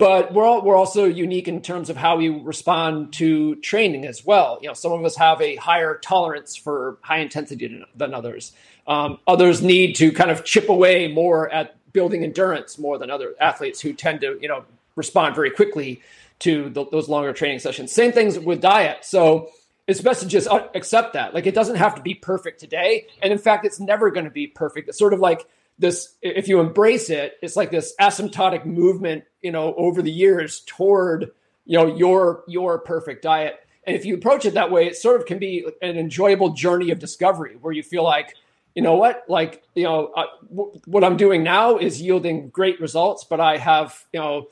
[0.02, 4.26] but we're all, we're also unique in terms of how we respond to training as
[4.26, 4.58] well.
[4.60, 8.50] You know, some of us have a higher tolerance for high intensity than others.
[8.88, 13.36] Um, others need to kind of chip away more at building endurance more than other
[13.40, 14.64] athletes who tend to you know
[14.96, 16.02] respond very quickly
[16.42, 17.92] to the, those longer training sessions.
[17.92, 19.04] Same things with diet.
[19.04, 19.50] So
[19.86, 21.34] it's best to just accept that.
[21.34, 24.30] Like it doesn't have to be perfect today, and in fact, it's never going to
[24.30, 24.88] be perfect.
[24.88, 25.46] It's sort of like
[25.78, 30.60] this if you embrace it it's like this asymptotic movement you know over the years
[30.66, 31.32] toward
[31.64, 35.20] you know your your perfect diet and if you approach it that way it sort
[35.20, 38.36] of can be an enjoyable journey of discovery where you feel like
[38.74, 40.12] you know what like you know
[40.84, 44.46] what i'm doing now is yielding great results but i have you know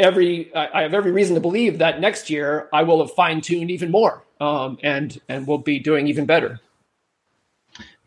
[0.00, 3.90] every i have every reason to believe that next year i will have fine-tuned even
[3.90, 6.60] more um, and and will be doing even better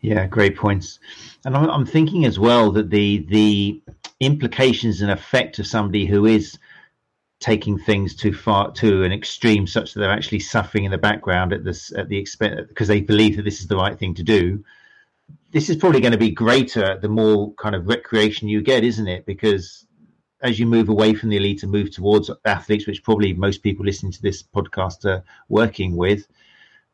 [0.04, 0.98] yeah, great points.
[1.46, 3.82] And I'm, I'm, thinking as well that the the
[4.20, 6.58] implications and effect of somebody who is
[7.40, 11.54] taking things too far to an extreme, such that they're actually suffering in the background
[11.54, 14.22] at this at the expense because they believe that this is the right thing to
[14.22, 14.62] do.
[15.52, 19.08] This is probably going to be greater the more kind of recreation you get, isn't
[19.08, 19.24] it?
[19.24, 19.86] Because
[20.44, 23.84] as you move away from the elite and move towards athletes, which probably most people
[23.84, 26.28] listening to this podcast are working with,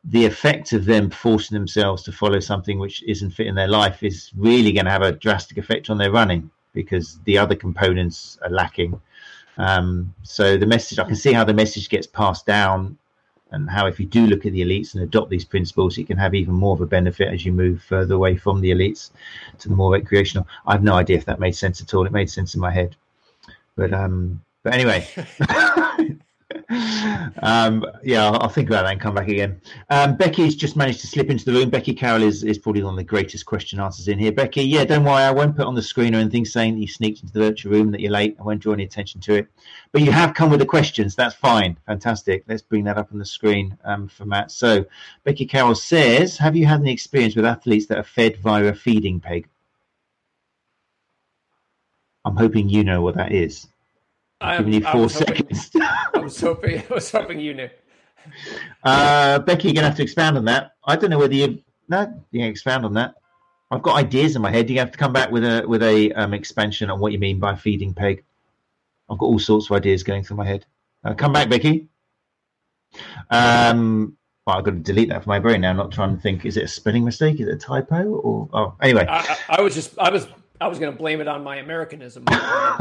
[0.05, 4.01] the effect of them forcing themselves to follow something which isn't fit in their life
[4.01, 8.39] is really going to have a drastic effect on their running because the other components
[8.41, 8.99] are lacking.
[9.57, 12.97] Um, so the message, I can see how the message gets passed down,
[13.51, 16.17] and how if you do look at the elites and adopt these principles, it can
[16.17, 19.11] have even more of a benefit as you move further away from the elites
[19.59, 20.47] to the more recreational.
[20.65, 22.05] I have no idea if that made sense at all.
[22.05, 22.95] It made sense in my head,
[23.75, 25.07] but um, but anyway.
[27.41, 29.61] um, yeah, I'll, I'll, think about that and come back again.
[29.89, 31.69] Um, Becky's just managed to slip into the room.
[31.69, 34.31] Becky Carroll is, is probably one of the greatest question answers in here.
[34.31, 36.87] Becky, yeah, don't worry, I won't put on the screen or anything saying that you
[36.87, 38.37] sneaked into the virtual room, that you're late.
[38.39, 39.47] I won't draw any attention to it.
[39.91, 41.15] But you have come with the questions.
[41.15, 41.77] That's fine.
[41.85, 42.43] Fantastic.
[42.47, 44.51] Let's bring that up on the screen um, for Matt.
[44.51, 44.85] So,
[45.23, 48.73] Becky Carroll says, Have you had any experience with athletes that are fed via a
[48.73, 49.47] feeding peg?
[52.25, 53.67] I'm hoping you know what that is.
[54.39, 55.71] I'm giving you four seconds.
[55.75, 56.83] I was hoping.
[56.89, 57.69] I was hoping you knew.
[58.83, 60.71] Uh, Becky, you're gonna have to expand on that.
[60.85, 63.15] I don't know whether you no, you can expand on that.
[63.69, 64.69] I've got ideas in my head.
[64.69, 67.39] You have to come back with a with a um, expansion on what you mean
[67.39, 68.23] by feeding peg.
[69.09, 70.65] I've got all sorts of ideas going through my head.
[71.03, 71.87] Uh, come back, Becky.
[73.29, 75.69] Um, well, I've got to delete that from my brain now.
[75.69, 76.45] I'm not trying to think.
[76.45, 77.39] Is it a spelling mistake?
[77.39, 78.03] Is it a typo?
[78.03, 79.05] Or oh, anyway.
[79.07, 80.27] I, I, I was just I was
[80.61, 82.23] I was going to blame it on my Americanism.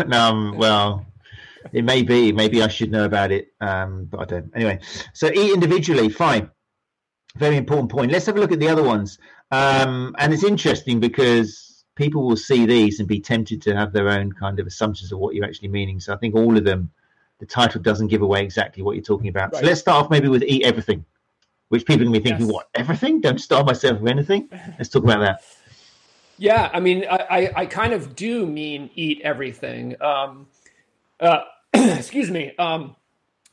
[0.06, 1.06] no, um, well,
[1.72, 2.30] it may be.
[2.30, 4.52] Maybe I should know about it, um, but I don't.
[4.54, 4.80] Anyway,
[5.14, 6.10] so eat individually.
[6.10, 6.50] Fine.
[7.36, 8.12] Very important point.
[8.12, 9.18] Let's have a look at the other ones.
[9.50, 14.08] Um, and it's interesting because people will see these and be tempted to have their
[14.08, 16.00] own kind of assumptions of what you're actually meaning.
[16.00, 16.90] So I think all of them,
[17.38, 19.52] the title doesn't give away exactly what you're talking about.
[19.52, 19.60] Right.
[19.60, 21.04] So let's start off maybe with eat everything,
[21.68, 22.54] which people are going to be thinking, yes.
[22.54, 23.20] what, everything?
[23.20, 24.48] Don't starve myself with anything?
[24.78, 25.42] Let's talk about that.
[26.40, 30.00] Yeah, I mean, I, I, kind of do mean eat everything.
[30.00, 30.46] Um,
[31.20, 31.42] uh,
[31.74, 32.54] excuse me.
[32.58, 32.96] Um,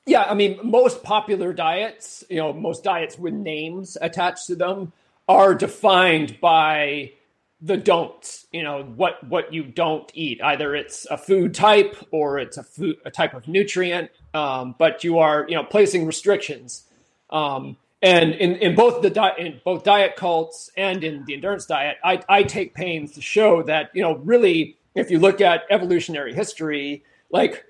[0.05, 4.93] yeah, I mean, most popular diets, you know, most diets with names attached to them
[5.27, 7.11] are defined by
[7.59, 8.47] the don'ts.
[8.53, 10.41] You know, what what you don't eat.
[10.41, 14.11] Either it's a food type or it's a food a type of nutrient.
[14.33, 16.85] Um, but you are, you know, placing restrictions.
[17.31, 21.65] Um, and in, in both the di- in both diet cults and in the endurance
[21.65, 25.63] diet, I, I take pains to show that you know really, if you look at
[25.69, 27.65] evolutionary history, like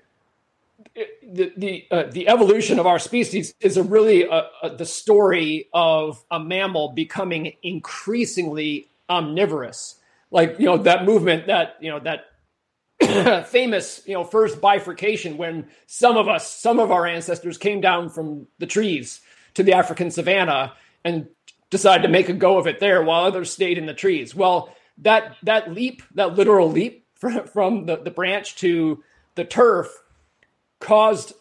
[0.94, 5.68] the the uh, the evolution of our species is a really uh, uh, the story
[5.72, 9.96] of a mammal becoming increasingly omnivorous.
[10.30, 12.26] Like you know that movement that you know that
[13.48, 18.10] famous you know first bifurcation when some of us some of our ancestors came down
[18.10, 19.20] from the trees
[19.58, 20.72] to the African savannah
[21.04, 21.26] and
[21.68, 24.34] decided to make a go of it there while others stayed in the trees.
[24.34, 29.02] Well, that that leap, that literal leap from, from the, the branch to
[29.34, 29.88] the turf
[30.78, 31.32] caused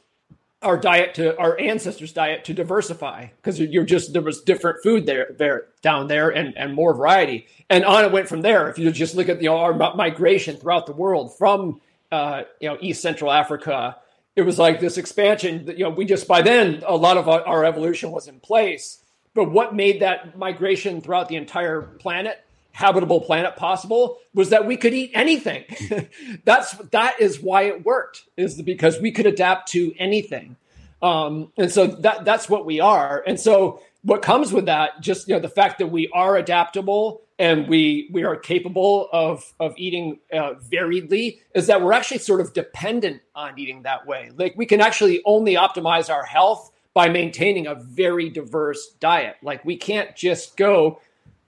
[0.63, 5.05] our diet to our ancestors' diet to diversify because you're just there was different food
[5.05, 8.67] there there down there and and more variety and on it went from there.
[8.67, 11.79] If you just look at you know our migration throughout the world from
[12.11, 13.97] uh, you know East Central Africa,
[14.37, 15.65] it was like this expansion.
[15.65, 18.39] That, you know, we just by then a lot of our, our evolution was in
[18.39, 19.03] place.
[19.33, 24.77] But what made that migration throughout the entire planet habitable planet possible was that we
[24.77, 25.65] could eat anything.
[26.45, 30.55] That's that is why it worked is because we could adapt to anything.
[31.01, 33.23] Um, and so that that's what we are.
[33.25, 37.21] And so what comes with that, just you know, the fact that we are adaptable
[37.39, 42.41] and we we are capable of of eating uh, variedly, is that we're actually sort
[42.41, 44.31] of dependent on eating that way.
[44.35, 49.35] Like we can actually only optimize our health by maintaining a very diverse diet.
[49.43, 50.99] Like we can't just go,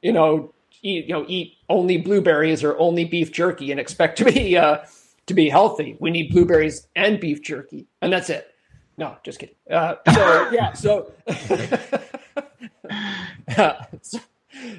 [0.02, 4.25] you know, eat you know eat only blueberries or only beef jerky and expect to
[4.25, 4.80] be uh,
[5.25, 5.97] to be healthy.
[5.99, 8.54] We need blueberries and beef jerky, and that's it.
[8.97, 9.56] No, just kidding.
[9.71, 11.12] Uh, so yeah, so,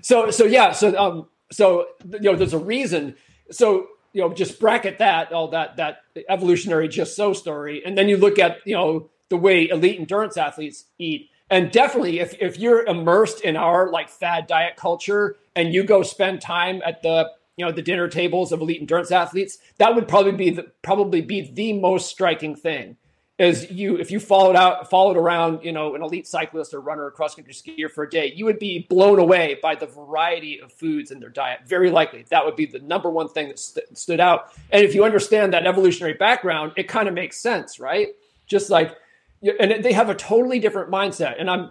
[0.02, 3.16] so so yeah, so um, so you know, there's a reason.
[3.50, 8.08] So you know, just bracket that all that that evolutionary just so story, and then
[8.08, 11.30] you look at you know the way elite endurance athletes eat.
[11.48, 16.02] And definitely if, if you're immersed in our like fad diet culture and you go
[16.02, 20.06] spend time at the you know the dinner tables of elite endurance athletes that would
[20.06, 22.96] probably be the probably be the most striking thing
[23.40, 27.06] is you if you followed out followed around you know an elite cyclist or runner
[27.06, 30.60] or cross country skier for a day you would be blown away by the variety
[30.60, 33.58] of foods in their diet very likely that would be the number one thing that
[33.58, 37.80] st- stood out and if you understand that evolutionary background it kind of makes sense
[37.80, 38.08] right
[38.46, 38.96] just like
[39.42, 41.36] and they have a totally different mindset.
[41.38, 41.70] And I'm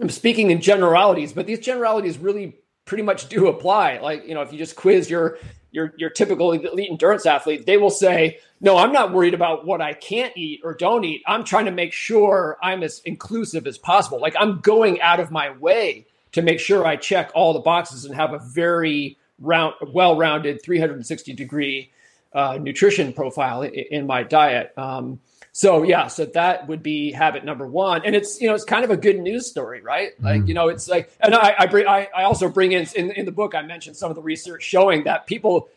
[0.00, 3.98] I'm speaking in generalities, but these generalities really pretty much do apply.
[3.98, 5.38] Like you know, if you just quiz your
[5.70, 9.80] your your typical elite endurance athlete, they will say, "No, I'm not worried about what
[9.80, 11.22] I can't eat or don't eat.
[11.26, 14.20] I'm trying to make sure I'm as inclusive as possible.
[14.20, 18.04] Like I'm going out of my way to make sure I check all the boxes
[18.04, 21.90] and have a very round, well-rounded 360 degree
[22.32, 25.20] uh, nutrition profile in, in my diet." Um,
[25.52, 28.84] so yeah, so that would be habit number one, and it's you know it's kind
[28.84, 30.14] of a good news story, right?
[30.14, 30.24] Mm-hmm.
[30.24, 33.10] Like you know it's like, and I I, bring, I I also bring in, in
[33.12, 35.68] in the book I mentioned some of the research showing that people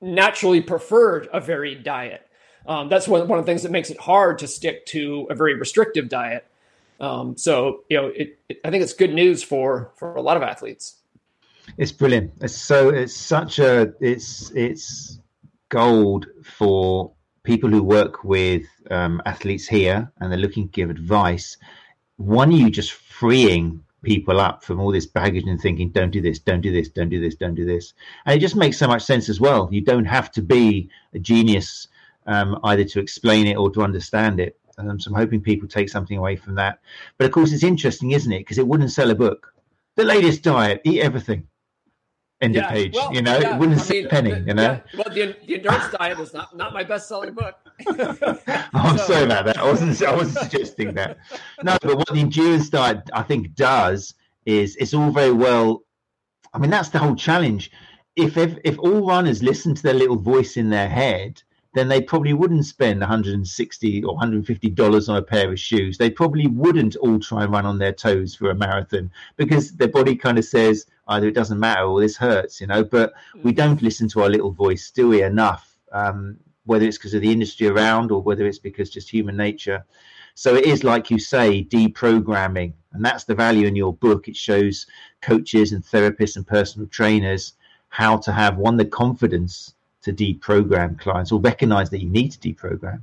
[0.00, 2.25] naturally preferred a varied diet.
[2.66, 5.34] Um, that's one one of the things that makes it hard to stick to a
[5.34, 6.46] very restrictive diet.
[7.00, 10.36] Um, so you know, it, it, I think it's good news for for a lot
[10.36, 10.96] of athletes.
[11.78, 12.32] It's brilliant.
[12.40, 15.18] It's so it's such a it's it's
[15.68, 17.12] gold for
[17.46, 21.56] people who work with um, athletes here and they're looking to give advice,
[22.16, 26.38] one you just freeing people up from all this baggage and thinking, don't do this,
[26.38, 27.94] don't do this, don't do this, don't do this.
[28.26, 29.68] And it just makes so much sense as well.
[29.72, 31.88] You don't have to be a genius
[32.26, 34.58] um, either to explain it or to understand it.
[34.78, 36.80] Um, so I'm hoping people take something away from that.
[37.18, 38.40] But of course, it's interesting, isn't it?
[38.40, 39.52] Because it wouldn't sell a book.
[39.96, 41.48] The latest diet, eat everything
[42.40, 42.94] end yeah, of page.
[42.94, 44.30] Well, you know, yeah, it wouldn't I mean, a penny.
[44.32, 44.62] The, you know.
[44.62, 47.54] Yeah, well, the, the endurance diet is not not my best selling book.
[47.86, 48.38] oh,
[48.74, 49.58] I'm so, sorry about that.
[49.58, 51.18] I wasn't I wasn't suggesting that.
[51.62, 55.82] No, but what the endurance diet I think does is it's all very well.
[56.52, 57.70] I mean, that's the whole challenge.
[58.16, 61.42] If if if all runners listen to their little voice in their head,
[61.76, 65.98] then they probably wouldn't spend 160 or 150 dollars on a pair of shoes.
[65.98, 69.88] They probably wouldn't all try and run on their toes for a marathon because their
[69.88, 72.82] body kind of says either it doesn't matter or this hurts, you know.
[72.82, 73.12] But
[73.42, 73.56] we mm.
[73.56, 75.22] don't listen to our little voice, do we?
[75.22, 79.36] Enough, um, whether it's because of the industry around or whether it's because just human
[79.36, 79.84] nature.
[80.34, 84.28] So it is like you say, deprogramming, and that's the value in your book.
[84.28, 84.86] It shows
[85.20, 87.52] coaches and therapists and personal trainers
[87.90, 89.74] how to have one the confidence
[90.06, 93.02] to deprogram clients or recognize that you need to deprogram.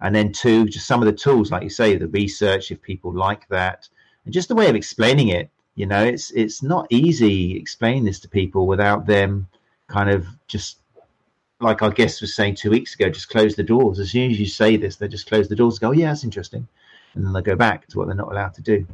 [0.00, 3.12] And then two, just some of the tools, like you say, the research, if people
[3.12, 3.88] like that,
[4.24, 5.50] and just the way of explaining it.
[5.74, 9.46] You know, it's it's not easy explaining this to people without them
[9.86, 10.78] kind of just
[11.60, 13.98] like our guest was saying two weeks ago, just close the doors.
[13.98, 16.24] As soon as you say this, they just close the doors, go, oh, yeah, that's
[16.24, 16.66] interesting.
[17.14, 18.86] And then they go back to what they're not allowed to do.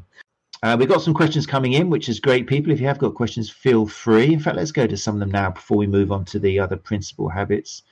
[0.65, 2.47] Uh, we've got some questions coming in, which is great.
[2.47, 4.33] People, if you have got questions, feel free.
[4.33, 6.59] In fact, let's go to some of them now before we move on to the
[6.59, 7.83] other principal habits.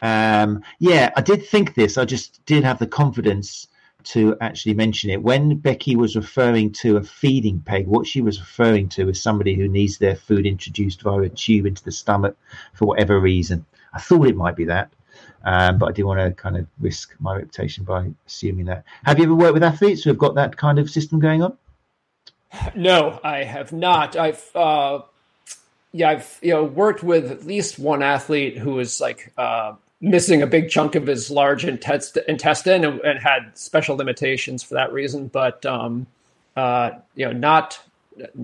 [0.00, 1.98] Um, yeah, I did think this.
[1.98, 3.68] I just did have the confidence
[4.04, 5.22] to actually mention it.
[5.22, 9.54] When Becky was referring to a feeding peg, what she was referring to is somebody
[9.54, 12.34] who needs their food introduced via a tube into the stomach
[12.72, 13.66] for whatever reason.
[13.92, 14.90] I thought it might be that.
[15.44, 18.84] Um, but I didn't want to kind of risk my reputation by assuming that.
[19.04, 21.58] Have you ever worked with athletes who have got that kind of system going on?
[22.74, 24.16] No, I have not.
[24.16, 25.00] I've uh,
[25.92, 30.42] yeah, I've you know worked with at least one athlete who was like uh, missing
[30.42, 34.92] a big chunk of his large intest- intestine and, and, had special limitations for that
[34.92, 35.28] reason.
[35.28, 36.06] But um,
[36.56, 37.80] uh, you know, not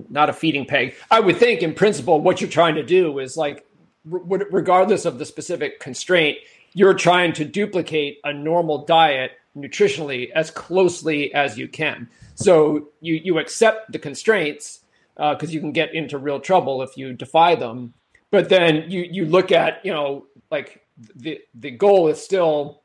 [0.09, 0.95] not a feeding peg.
[1.09, 3.65] I would think, in principle, what you're trying to do is like,
[4.11, 4.19] r-
[4.51, 6.37] regardless of the specific constraint,
[6.73, 12.09] you're trying to duplicate a normal diet nutritionally as closely as you can.
[12.35, 14.81] So you you accept the constraints
[15.15, 17.93] because uh, you can get into real trouble if you defy them.
[18.31, 20.81] But then you you look at you know like
[21.15, 22.81] the the goal is still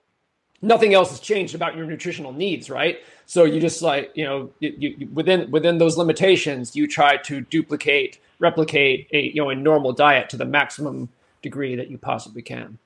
[0.61, 2.99] nothing else has changed about your nutritional needs, right?
[3.27, 7.41] So you just like you know you, you, within within those limitations, you try to
[7.43, 11.09] duplicate, replicate a you know a normal diet to the maximum
[11.43, 12.79] degree that you possibly can.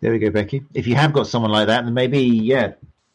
[0.00, 0.64] There we go, Becky.
[0.74, 2.72] If you have got someone like that, then maybe yeah,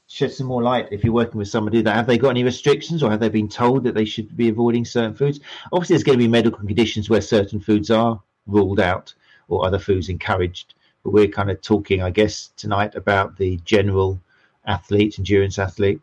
[0.08, 3.04] shed some more light if you're working with somebody that have they got any restrictions
[3.04, 5.40] or have they been told that they should be avoiding certain foods
[5.74, 9.14] obviously there's going to be medical conditions where certain foods are ruled out
[9.50, 14.20] or other foods encouraged but we're kind of talking i guess tonight about the general
[14.66, 16.00] athlete endurance athlete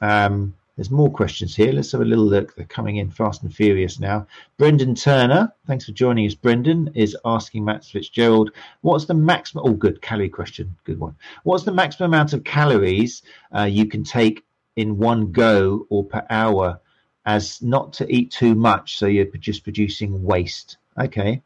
[0.00, 1.72] um, there's more questions here.
[1.72, 2.54] Let's have a little look.
[2.54, 4.26] They're coming in fast and furious now.
[4.56, 6.34] Brendan Turner, thanks for joining us.
[6.34, 8.50] Brendan is asking Matt Fitzgerald,
[8.80, 9.64] what's the maximum?
[9.66, 10.74] Oh, good calorie question.
[10.84, 11.14] Good one.
[11.44, 13.22] What's the maximum amount of calories
[13.56, 14.44] uh, you can take
[14.74, 16.80] in one go or per hour
[17.24, 20.78] as not to eat too much so you're just producing waste?
[20.98, 21.40] Okay.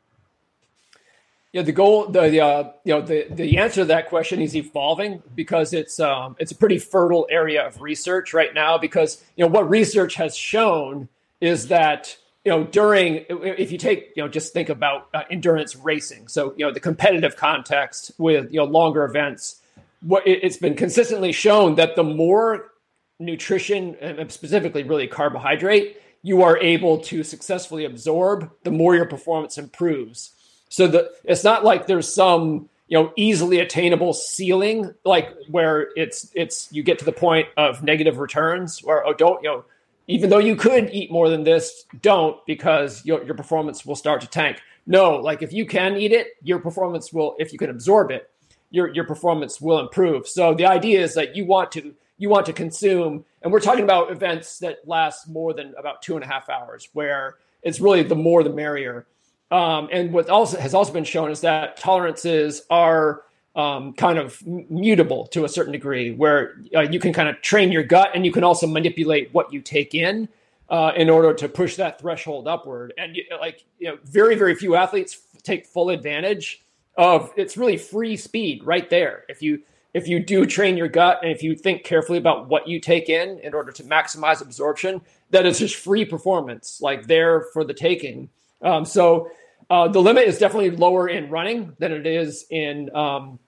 [1.59, 4.55] Yeah, the goal, the, the uh, you know, the the answer to that question is
[4.55, 8.79] evolving because it's um, it's a pretty fertile area of research right now.
[8.79, 11.09] Because you know what research has shown
[11.41, 15.75] is that you know during if you take you know just think about uh, endurance
[15.75, 19.61] racing, so you know the competitive context with you know longer events,
[20.01, 22.71] what it's been consistently shown that the more
[23.19, 29.59] nutrition and specifically really carbohydrate you are able to successfully absorb, the more your performance
[29.59, 30.35] improves.
[30.69, 36.31] So the it's not like there's some you know easily attainable ceiling like where it's
[36.35, 39.65] it's you get to the point of negative returns or oh don't you know
[40.07, 44.23] even though you could eat more than this don't because your, your performance will start
[44.23, 44.59] to tank.
[44.87, 48.31] No like if you can eat it your performance will if you can absorb it
[48.71, 50.27] your your performance will improve.
[50.27, 53.85] So the idea is that you want to you want to consume and we're talking
[53.85, 58.03] about events that last more than about two and a half hours where it's really
[58.03, 59.07] the more the merrier
[59.51, 63.23] um, and what also has also been shown is that tolerances are
[63.57, 67.73] um, kind of mutable to a certain degree, where uh, you can kind of train
[67.73, 70.29] your gut and you can also manipulate what you take in
[70.69, 72.93] uh, in order to push that threshold upward.
[72.99, 76.63] And like you know, very very few athletes take full advantage
[76.97, 79.25] of it's really free speed right there.
[79.29, 79.63] If you
[79.95, 83.09] if you do train your gut and if you think carefully about what you take
[83.09, 87.75] in in order to maximize absorption, that is just free performance, like there for the
[87.75, 88.29] taking.
[88.63, 89.31] Um, so
[89.71, 93.39] uh, the limit is definitely lower in running than it is in um,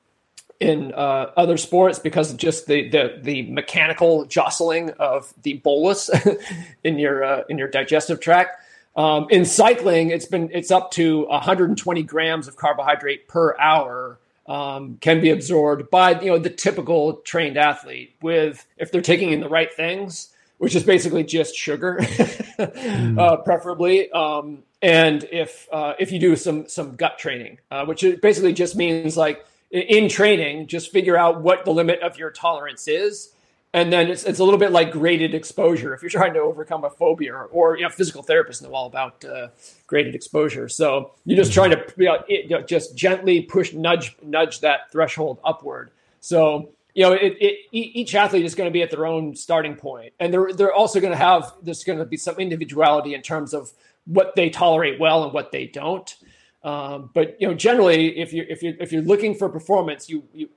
[0.61, 6.11] in uh, other sports because of just the, the the mechanical jostling of the bolus
[6.85, 8.63] in your uh, in your digestive tract.
[8.97, 14.99] Um, in cycling, it's been it's up to 120 grams of carbohydrate per hour um,
[15.01, 19.41] can be absorbed by you know the typical trained athlete with if they're taking in
[19.41, 23.19] the right things, which is basically just sugar, mm.
[23.19, 24.13] uh, preferably.
[24.13, 28.77] Um, and if uh, if you do some some gut training, uh, which basically just
[28.77, 33.33] means like in training, just figure out what the limit of your tolerance is,
[33.73, 35.95] and then it's it's a little bit like graded exposure.
[35.95, 38.87] If you're trying to overcome a phobia, or, or you know, physical therapists know all
[38.87, 39.49] about uh,
[39.87, 40.69] graded exposure.
[40.69, 44.61] So you're just trying to you know, it, you know, just gently push nudge nudge
[44.61, 45.91] that threshold upward.
[46.21, 49.77] So you know, it, it, each athlete is going to be at their own starting
[49.77, 53.23] point, and they're they're also going to have there's going to be some individuality in
[53.23, 53.73] terms of
[54.07, 56.17] what they tolerate well and what they don't.
[56.63, 60.25] Um, but you know, generally, if you if you if you're looking for performance, you
[60.35, 60.49] you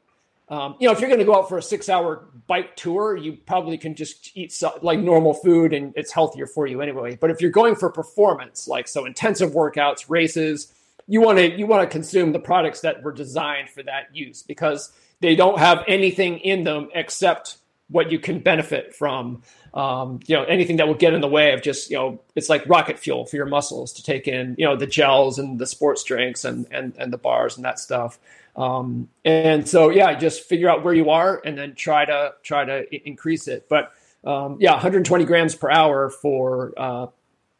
[0.49, 3.15] um, you know if you're going to go out for a six hour bike tour,
[3.15, 7.15] you probably can just eat so, like normal food and it's healthier for you anyway.
[7.15, 10.73] But if you're going for performance, like so intensive workouts, races,
[11.07, 14.43] you want to you want to consume the products that were designed for that use
[14.43, 14.91] because
[15.23, 17.57] they don't have anything in them except
[17.87, 19.41] what you can benefit from
[19.73, 22.49] um, you know anything that will get in the way of just you know it's
[22.49, 25.65] like rocket fuel for your muscles to take in you know the gels and the
[25.65, 28.19] sports drinks and and, and the bars and that stuff.
[28.55, 32.65] Um, and so yeah just figure out where you are and then try to try
[32.65, 33.67] to increase it.
[33.69, 33.93] But
[34.25, 37.07] um, yeah 120 grams per hour for uh,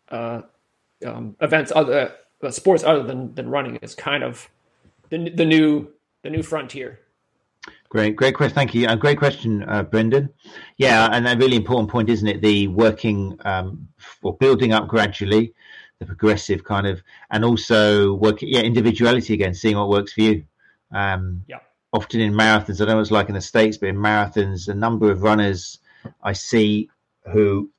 [0.09, 0.41] uh,
[1.05, 4.49] um, events other uh, sports other than than running is kind of
[5.09, 5.88] the, the new
[6.24, 6.99] the new frontier
[7.94, 8.56] Great, great question.
[8.56, 8.88] Thank you.
[8.89, 10.28] A great question, uh, Brendan.
[10.78, 12.41] Yeah, and a really important point, isn't it?
[12.41, 13.88] The working um,
[14.24, 15.54] or building up gradually,
[16.00, 20.44] the progressive kind of, and also working, yeah, individuality again, seeing what works for you.
[20.91, 21.60] Um, yeah.
[21.94, 24.70] Often in marathons, I don't know what it's like in the States, but in marathons,
[24.70, 25.78] a number of runners
[26.24, 26.89] I see
[27.32, 27.70] who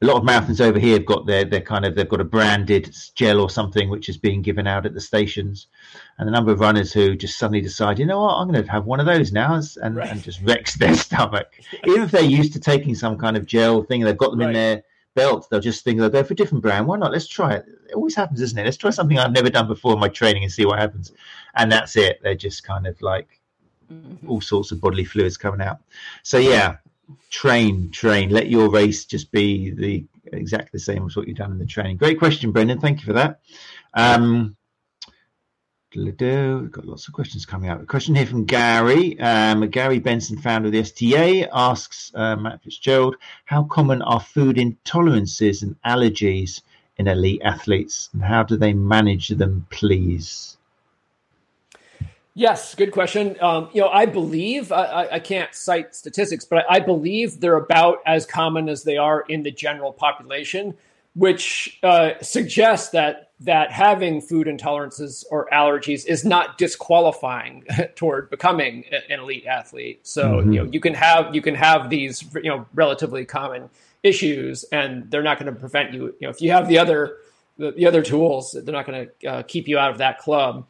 [0.00, 2.24] a lot of marathons over here have got their their kind of they've got a
[2.24, 5.66] branded gel or something which is being given out at the stations,
[6.18, 8.70] and the number of runners who just suddenly decide, you know what, I'm going to
[8.70, 10.10] have one of those now, and right.
[10.10, 11.48] and just wrecks their stomach.
[11.86, 14.48] Even if they're used to taking some kind of gel thing, they've got them right.
[14.48, 14.82] in their
[15.18, 16.86] belt, they'll just think they'll go for a different brand.
[16.86, 17.10] Why not?
[17.10, 17.66] Let's try it.
[17.88, 18.64] It always happens, isn't it?
[18.64, 21.12] Let's try something I've never done before in my training and see what happens.
[21.56, 22.20] And that's it.
[22.22, 23.40] They're just kind of like
[23.92, 24.30] mm-hmm.
[24.30, 25.78] all sorts of bodily fluids coming out.
[26.22, 26.76] So yeah,
[27.30, 28.30] train, train.
[28.30, 31.66] Let your race just be the exactly the same as what you've done in the
[31.66, 31.96] training.
[31.96, 32.80] Great question, Brendan.
[32.80, 33.40] Thank you for that.
[33.94, 34.56] Um,
[35.96, 37.80] We've got lots of questions coming out.
[37.80, 39.18] A question here from Gary.
[39.20, 44.56] Um, Gary Benson, founder of the STA, asks uh, Matt Fitzgerald, how common are food
[44.56, 46.60] intolerances and allergies
[46.98, 50.57] in elite athletes, and how do they manage them, please?
[52.38, 53.36] Yes, good question.
[53.40, 57.98] Um, you know, I believe I, I, can't cite statistics, but I believe they're about
[58.06, 60.76] as common as they are in the general population,
[61.16, 67.64] which uh, suggests that that having food intolerances or allergies is not disqualifying
[67.96, 70.06] toward becoming an elite athlete.
[70.06, 70.52] So mm-hmm.
[70.52, 73.68] you know, you can have you can have these you know relatively common
[74.04, 76.14] issues, and they're not going to prevent you.
[76.20, 77.16] You know, if you have the other
[77.56, 80.68] the, the other tools, they're not going to uh, keep you out of that club.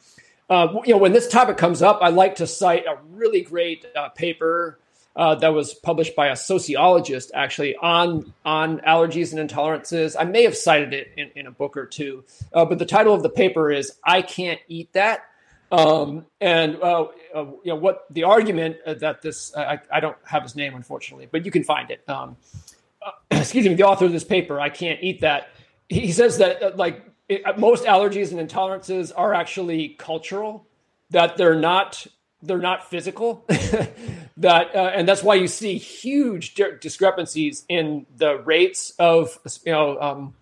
[0.49, 3.85] Uh, you know, when this topic comes up, I like to cite a really great
[3.95, 4.79] uh, paper
[5.15, 10.15] uh, that was published by a sociologist actually on on allergies and intolerances.
[10.19, 13.15] I may have cited it in, in a book or two, uh, but the title
[13.15, 15.25] of the paper is "I Can't Eat That."
[15.71, 20.43] Um, and uh, uh, you know what the argument that this I, I, don't have
[20.43, 22.09] his name unfortunately, but you can find it.
[22.09, 22.39] Um,
[23.31, 25.51] excuse me, the author of this paper, "I Can't Eat That."
[25.89, 30.67] He says that like it, uh, most allergies and intolerances are actually cultural,
[31.11, 32.07] that they're not
[32.43, 33.45] they're not physical.
[33.49, 39.73] that uh, and that's why you see huge di- discrepancies in the rates of you
[39.73, 40.35] know um,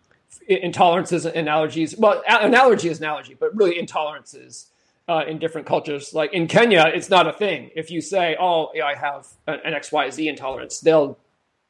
[0.49, 1.99] intolerances and allergies.
[1.99, 4.66] Well, an allergy is an allergy, but really intolerances.
[5.09, 7.70] Uh, in different cultures, like in Kenya, it's not a thing.
[7.76, 11.16] If you say, "Oh, yeah, I have an X Y Z intolerance," they'll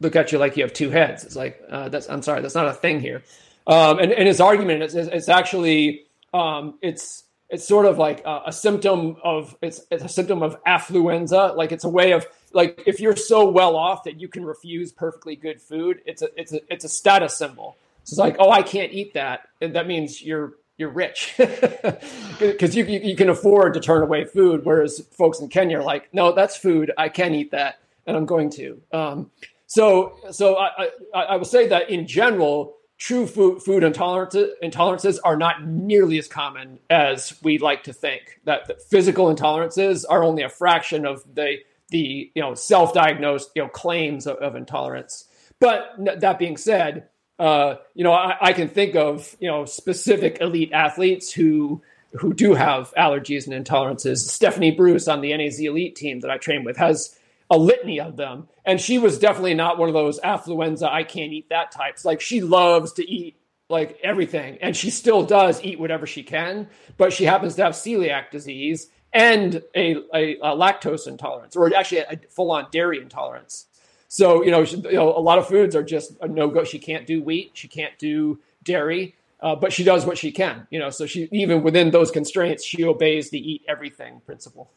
[0.00, 1.22] look at you like you have two heads.
[1.22, 3.22] It's like, uh, "That's I'm sorry, that's not a thing here."
[3.66, 8.42] Um, and, and his argument is, it's actually um, it's it's sort of like a,
[8.46, 11.56] a, symptom of it's, it's a symptom of affluenza.
[11.56, 14.92] Like it's a way of like if you're so well off that you can refuse
[14.92, 17.76] perfectly good food, it's a it's a it's a status symbol.
[18.04, 21.34] So it's like, oh, I can't eat that, and that means you're you're rich
[22.38, 25.82] because you, you, you can afford to turn away food, whereas folks in Kenya are
[25.82, 26.92] like, no, that's food.
[26.98, 28.80] I can eat that, and I'm going to.
[28.92, 29.30] Um,
[29.66, 35.18] so so I, I I will say that in general true food, food intolerances, intolerances
[35.24, 38.40] are not nearly as common as we like to think.
[38.44, 41.58] That, that physical intolerances are only a fraction of the
[41.90, 45.28] the you know self-diagnosed you know claims of, of intolerance.
[45.60, 50.38] But that being said, uh, you know I, I, can think of you know specific
[50.40, 51.82] elite athletes who
[52.12, 54.18] who do have allergies and intolerances.
[54.18, 57.16] Stephanie Bruce on the NAZ elite team that I train with has
[57.50, 58.48] a litany of them.
[58.64, 62.04] And she was definitely not one of those affluenza, I can't eat that types.
[62.04, 63.36] Like she loves to eat
[63.68, 64.58] like everything.
[64.60, 68.88] And she still does eat whatever she can, but she happens to have celiac disease
[69.12, 73.66] and a, a, a lactose intolerance, or actually a, full on dairy intolerance.
[74.08, 76.64] So, you know, she, you know, a lot of foods are just a no go.
[76.64, 79.14] She can't do wheat, she can't do dairy.
[79.38, 80.88] Uh, but she does what she can, you know.
[80.88, 84.70] So she even within those constraints, she obeys the eat everything principle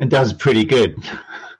[0.00, 0.96] and does pretty good.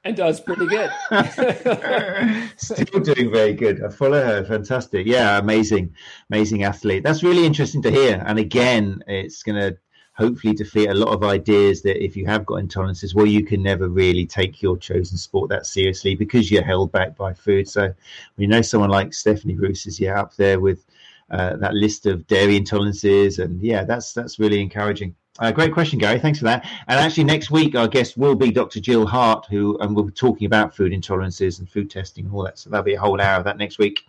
[0.04, 0.90] And does pretty good.
[2.56, 3.82] Still doing very good.
[3.82, 4.44] I follow her.
[4.44, 5.06] Fantastic.
[5.06, 5.94] Yeah, amazing,
[6.30, 7.02] amazing athlete.
[7.02, 8.22] That's really interesting to hear.
[8.26, 9.76] And again, it's going to
[10.18, 13.62] hopefully defeat a lot of ideas that if you have got intolerances, well, you can
[13.62, 17.68] never really take your chosen sport that seriously because you're held back by food.
[17.68, 17.94] So
[18.36, 20.84] we know someone like Stephanie Bruce is yeah up there with
[21.30, 25.14] uh, that list of dairy intolerances, and yeah, that's that's really encouraging.
[25.38, 26.18] Uh, great question, Gary.
[26.18, 26.64] Thanks for that.
[26.88, 28.80] And actually, next week our guest will be Dr.
[28.80, 32.44] Jill Hart, who and we'll be talking about food intolerances and food testing and all
[32.44, 32.58] that.
[32.58, 34.04] So that'll be a whole hour of that next week.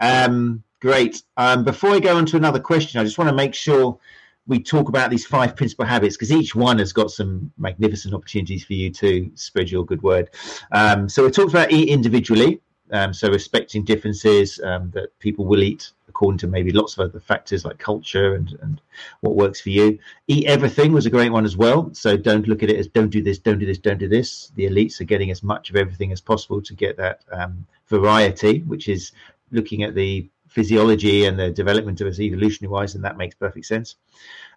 [0.00, 1.22] Um, great.
[1.36, 3.98] Um, before I go on to another question, I just want to make sure
[4.46, 8.64] we talk about these five principal habits because each one has got some magnificent opportunities
[8.64, 10.30] for you to spread your good word.
[10.72, 12.60] Um, so we talked about eat individually.
[12.92, 17.20] Um, so respecting differences um, that people will eat according to maybe lots of other
[17.20, 18.80] factors like culture and, and
[19.20, 19.98] what works for you.
[20.26, 21.90] Eat everything was a great one as well.
[21.94, 24.52] So don't look at it as don't do this, don't do this, don't do this.
[24.56, 28.60] The elites are getting as much of everything as possible to get that um, variety,
[28.72, 29.12] which is
[29.50, 33.66] looking at the physiology and the development of us evolutionary wise, and that makes perfect
[33.66, 33.96] sense.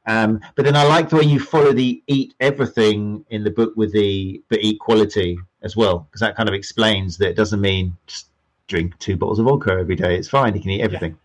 [0.05, 3.73] Um, but then I like the way you follow the eat everything in the book
[3.75, 7.61] with the but eat quality as well, because that kind of explains that it doesn't
[7.61, 8.27] mean just
[8.67, 10.17] drink two bottles of vodka every day.
[10.17, 10.55] It's fine.
[10.55, 11.17] You can eat everything.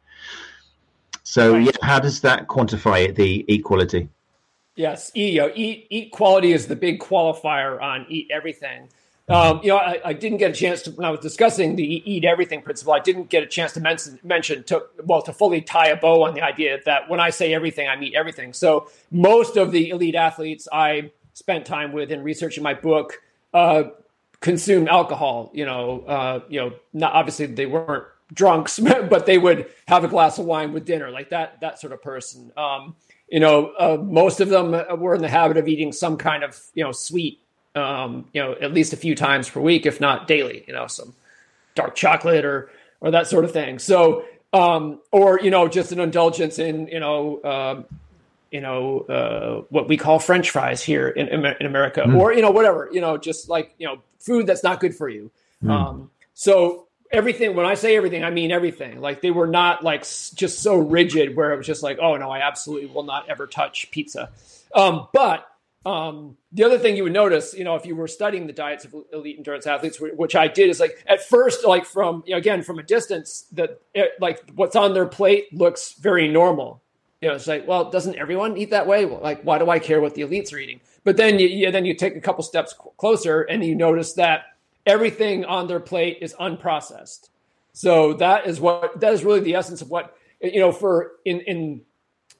[1.28, 1.66] So right.
[1.66, 4.08] yeah, how does that quantify the equality?
[4.76, 8.88] Yes, eat, you know, eat eat quality is the big qualifier on eat everything.
[9.28, 11.84] Um, you know, I, I, didn't get a chance to when I was discussing the
[11.84, 12.94] eat everything principle.
[12.94, 16.22] I didn't get a chance to mention, mention to well to fully tie a bow
[16.22, 18.54] on the idea that when I say everything, I mean everything.
[18.54, 23.20] So most of the elite athletes I spent time with in researching my book
[23.52, 23.82] uh,
[24.40, 25.50] consume alcohol.
[25.52, 30.08] You know, uh, you know, not obviously they weren't drunks, but they would have a
[30.08, 32.52] glass of wine with dinner, like that that sort of person.
[32.56, 32.96] Um,
[33.28, 34.70] you know, uh, most of them
[35.00, 37.40] were in the habit of eating some kind of you know sweet
[37.78, 40.86] um, you know, at least a few times per week, if not daily, you know,
[40.86, 41.14] some
[41.74, 42.70] dark chocolate or,
[43.00, 43.78] or that sort of thing.
[43.78, 47.84] So, um, or, you know, just an indulgence in, you know, um,
[48.50, 52.18] you know, uh, what we call French fries here in, in America, mm.
[52.18, 55.08] or, you know, whatever, you know, just like, you know, food that's not good for
[55.08, 55.30] you.
[55.62, 55.70] Mm.
[55.70, 59.00] Um, so everything, when I say everything, I mean everything.
[59.00, 62.30] Like they were not like just so rigid where it was just like, oh no,
[62.30, 64.30] I absolutely will not ever touch pizza.
[64.74, 65.46] Um, but
[65.86, 68.84] um, the other thing you would notice, you know, if you were studying the diets
[68.84, 72.38] of elite endurance athletes, which I did, is like at first, like from you know,
[72.38, 76.82] again from a distance, that it, like what's on their plate looks very normal.
[77.20, 79.04] You know, it's like, well, doesn't everyone eat that way?
[79.04, 80.80] Well, like, why do I care what the elites are eating?
[81.02, 84.42] But then you, you then you take a couple steps closer, and you notice that
[84.88, 87.28] everything on their plate is unprocessed.
[87.72, 90.72] So that is what that is really the essence of what you know.
[90.72, 91.82] For in in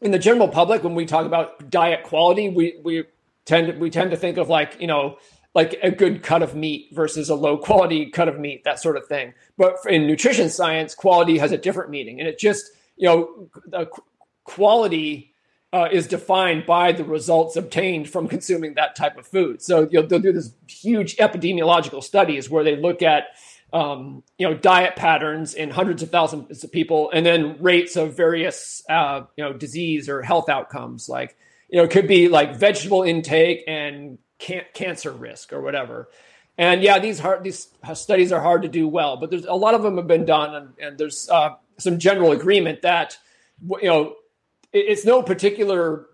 [0.01, 3.05] in the general public, when we talk about diet quality, we we
[3.44, 5.18] tend to, we tend to think of like you know
[5.55, 8.96] like a good cut of meat versus a low quality cut of meat that sort
[8.96, 13.09] of thing but in nutrition science quality has a different meaning and it just you
[13.09, 13.88] know the
[14.44, 15.28] quality
[15.73, 20.01] uh, is defined by the results obtained from consuming that type of food so you
[20.01, 23.25] know, they'll do this huge epidemiological studies where they look at
[23.73, 28.16] um, you know diet patterns in hundreds of thousands of people and then rates of
[28.16, 31.37] various uh, you know disease or health outcomes like
[31.69, 36.09] you know, it could be like vegetable intake and can- cancer risk or whatever.
[36.57, 39.75] And yeah, these hard these studies are hard to do well, but there's a lot
[39.75, 43.16] of them have been done, and, and there's uh, some general agreement that
[43.62, 44.16] you know
[44.73, 46.07] it's no particular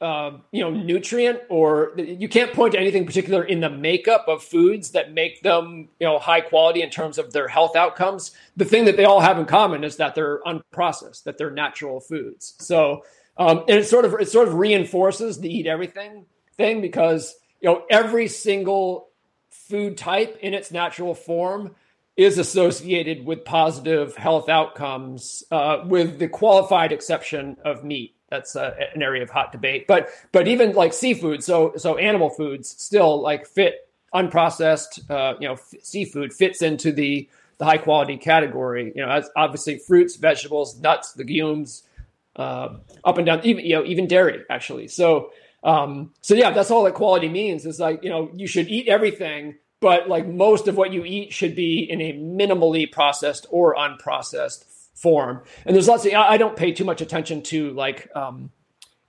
[0.00, 4.42] uh, you know nutrient or you can't point to anything particular in the makeup of
[4.42, 8.32] foods that make them you know high quality in terms of their health outcomes.
[8.56, 12.00] The thing that they all have in common is that they're unprocessed, that they're natural
[12.00, 12.54] foods.
[12.58, 13.04] So
[13.36, 17.68] um, and it sort of it sort of reinforces the eat everything thing because you
[17.68, 19.08] know every single
[19.50, 21.74] food type in its natural form
[22.16, 28.14] is associated with positive health outcomes, uh, with the qualified exception of meat.
[28.28, 29.86] That's uh, an area of hot debate.
[29.86, 35.48] But but even like seafood, so so animal foods still like fit unprocessed, uh, you
[35.48, 38.92] know, f- seafood fits into the the high quality category.
[38.94, 41.84] You know, as obviously fruits, vegetables, nuts, legumes,
[42.36, 44.88] uh, up and down, even you know, even dairy actually.
[44.88, 45.30] So,
[45.62, 47.66] um, so yeah, that's all that quality means.
[47.66, 51.32] Is like you know, you should eat everything, but like most of what you eat
[51.34, 54.64] should be in a minimally processed or unprocessed
[54.94, 55.42] form.
[55.66, 58.50] And there's lots of I don't pay too much attention to like um,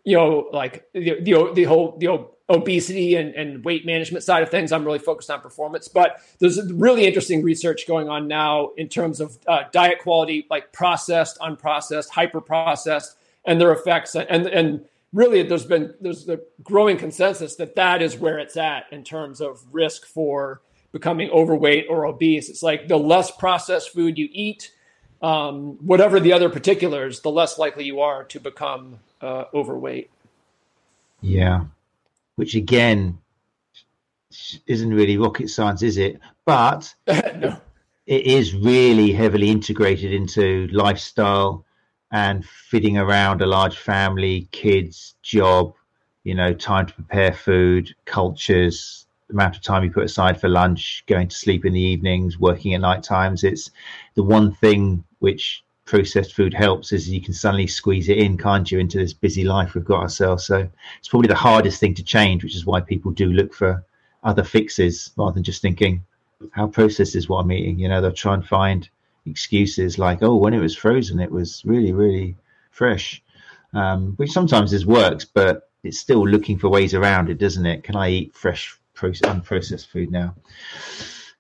[0.03, 4.49] you know, like the the, the whole the obesity and, and weight management side of
[4.49, 4.71] things.
[4.71, 9.21] I'm really focused on performance, but there's really interesting research going on now in terms
[9.21, 13.15] of uh, diet quality, like processed, unprocessed, hyper processed,
[13.45, 14.15] and their effects.
[14.15, 18.85] And and really, there's been there's a growing consensus that that is where it's at
[18.91, 20.61] in terms of risk for
[20.91, 22.49] becoming overweight or obese.
[22.49, 24.71] It's like the less processed food you eat,
[25.21, 30.09] um, whatever the other particulars, the less likely you are to become uh, overweight.
[31.21, 31.65] Yeah,
[32.35, 33.19] which again
[34.65, 36.19] isn't really rocket science, is it?
[36.45, 37.57] But no.
[38.05, 41.65] it is really heavily integrated into lifestyle
[42.13, 45.73] and fitting around a large family, kids, job,
[46.23, 50.47] you know, time to prepare food, cultures, the amount of time you put aside for
[50.47, 53.43] lunch, going to sleep in the evenings, working at night times.
[53.43, 53.71] It's
[54.13, 58.71] the one thing which processed food helps is you can suddenly squeeze it in, can't
[58.71, 60.45] you, into this busy life we've got ourselves.
[60.45, 63.83] So it's probably the hardest thing to change, which is why people do look for
[64.23, 66.05] other fixes rather than just thinking,
[66.51, 67.79] how processed is what I'm eating?
[67.79, 68.87] You know, they'll try and find
[69.25, 72.35] excuses like, oh, when it was frozen, it was really, really
[72.71, 73.21] fresh,
[73.73, 77.83] um, which sometimes is works, but it's still looking for ways around it, doesn't it?
[77.83, 80.35] Can I eat fresh, unprocessed food now?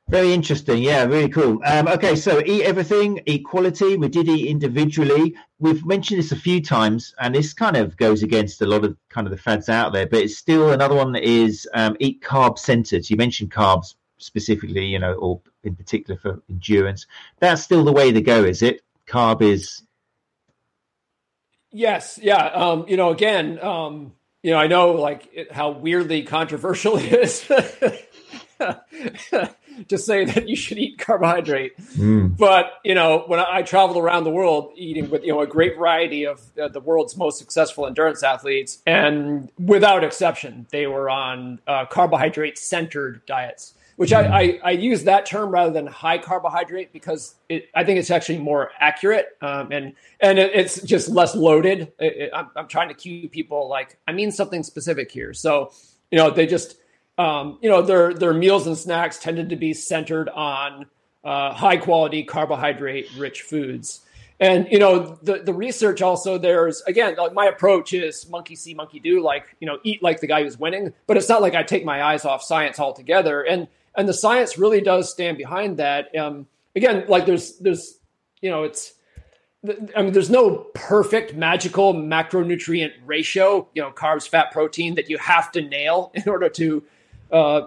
[0.09, 0.83] Very interesting.
[0.83, 1.61] Yeah, really cool.
[1.65, 3.95] Um, okay, so eat everything, eat quality.
[3.95, 5.33] We did eat individually.
[5.59, 8.97] We've mentioned this a few times, and this kind of goes against a lot of
[9.09, 12.21] kind of the fads out there, but it's still another one that is um, eat
[12.21, 13.09] carb centered.
[13.09, 17.05] You mentioned carbs specifically, you know, or in particular for endurance.
[17.39, 18.81] That's still the way to go, is it?
[19.07, 19.83] Carb is.
[21.71, 22.19] Yes.
[22.21, 22.45] Yeah.
[22.45, 27.13] Um, you know, again, um, you know, I know like it, how weirdly controversial it
[27.13, 27.49] is.
[29.87, 31.77] to say that you should eat carbohydrate.
[31.95, 32.37] Mm.
[32.37, 35.47] But you know, when I, I, traveled around the world eating with you know a
[35.47, 41.09] great variety of uh, the world's most successful endurance athletes, and without exception, they were
[41.09, 43.73] on uh, carbohydrate centered diets.
[43.95, 44.29] Which mm.
[44.29, 48.09] I, I, I, use that term rather than high carbohydrate because it, I think it's
[48.09, 51.91] actually more accurate um, and and it, it's just less loaded.
[51.99, 55.33] It, I'm, I'm trying to cue people like I mean something specific here.
[55.33, 55.71] So
[56.09, 56.77] you know they just
[57.17, 60.87] um, you know, their their meals and snacks tended to be centered on
[61.23, 64.01] uh, high quality carbohydrate rich foods.
[64.39, 68.73] And you know, the the research also there's again, like my approach is monkey see,
[68.73, 70.93] monkey do, like you know, eat like the guy who's winning.
[71.05, 73.41] But it's not like I take my eyes off science altogether.
[73.41, 76.15] And and the science really does stand behind that.
[76.15, 77.99] Um, again, like there's there's
[78.41, 78.93] you know, it's
[79.95, 85.17] I mean, there's no perfect magical macronutrient ratio, you know, carbs, fat, protein that you
[85.17, 86.83] have to nail in order to
[87.31, 87.61] uh,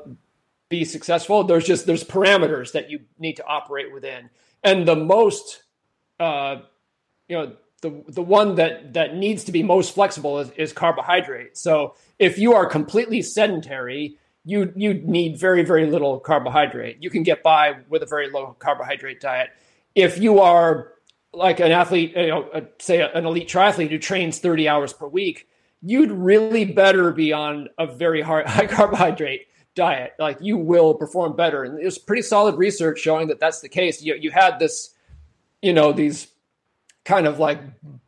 [0.69, 1.45] be successful.
[1.45, 4.29] There's just there's parameters that you need to operate within,
[4.63, 5.63] and the most,
[6.21, 6.57] uh,
[7.29, 11.57] you know, the the one that that needs to be most flexible is, is carbohydrate.
[11.57, 16.99] So if you are completely sedentary, you you need very very little carbohydrate.
[17.01, 19.51] You can get by with a very low carbohydrate diet.
[19.95, 20.93] If you are
[21.33, 25.07] like an athlete, you know, a, say an elite triathlete who trains 30 hours per
[25.07, 25.49] week,
[25.83, 31.65] you'd really better be on a very high carbohydrate diet, like you will perform better.
[31.65, 34.01] And there's pretty solid research showing that that's the case.
[34.01, 34.95] You, you had this,
[35.61, 36.29] you know, these
[37.05, 37.61] kind of like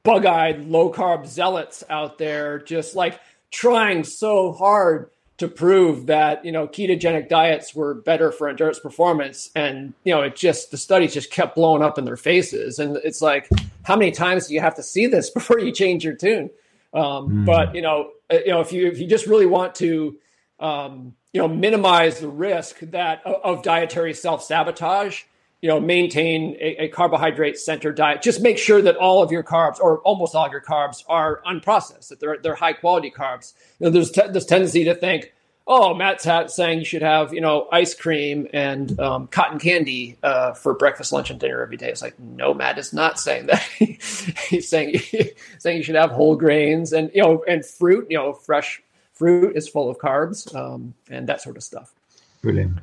[0.03, 3.21] bug eyed low carb zealots out there just like
[3.51, 9.51] trying so hard to prove that, you know, ketogenic diets were better for endurance performance.
[9.55, 12.79] And, you know, it just, the studies just kept blowing up in their faces.
[12.79, 13.49] And it's like,
[13.85, 16.51] how many times do you have to see this before you change your tune?
[16.93, 17.47] Um, mm.
[17.47, 20.19] But, you know, uh, you know, if you, if you just really want to,
[20.61, 25.23] um, you know minimize the risk that of dietary self sabotage
[25.61, 29.43] you know maintain a, a carbohydrate centered diet just make sure that all of your
[29.43, 33.55] carbs or almost all of your carbs are unprocessed that they're, they're high quality carbs
[33.79, 35.33] you know, there's te- this tendency to think
[35.67, 40.53] oh matt's saying you should have you know ice cream and um, cotton candy uh,
[40.53, 43.63] for breakfast lunch and dinner every day it's like no matt is not saying that
[44.49, 45.01] he's saying
[45.59, 48.83] saying you should have whole grains and you know and fruit you know fresh
[49.19, 51.93] fruit is full of carbs um, and that sort of stuff.
[52.41, 52.79] Brilliant.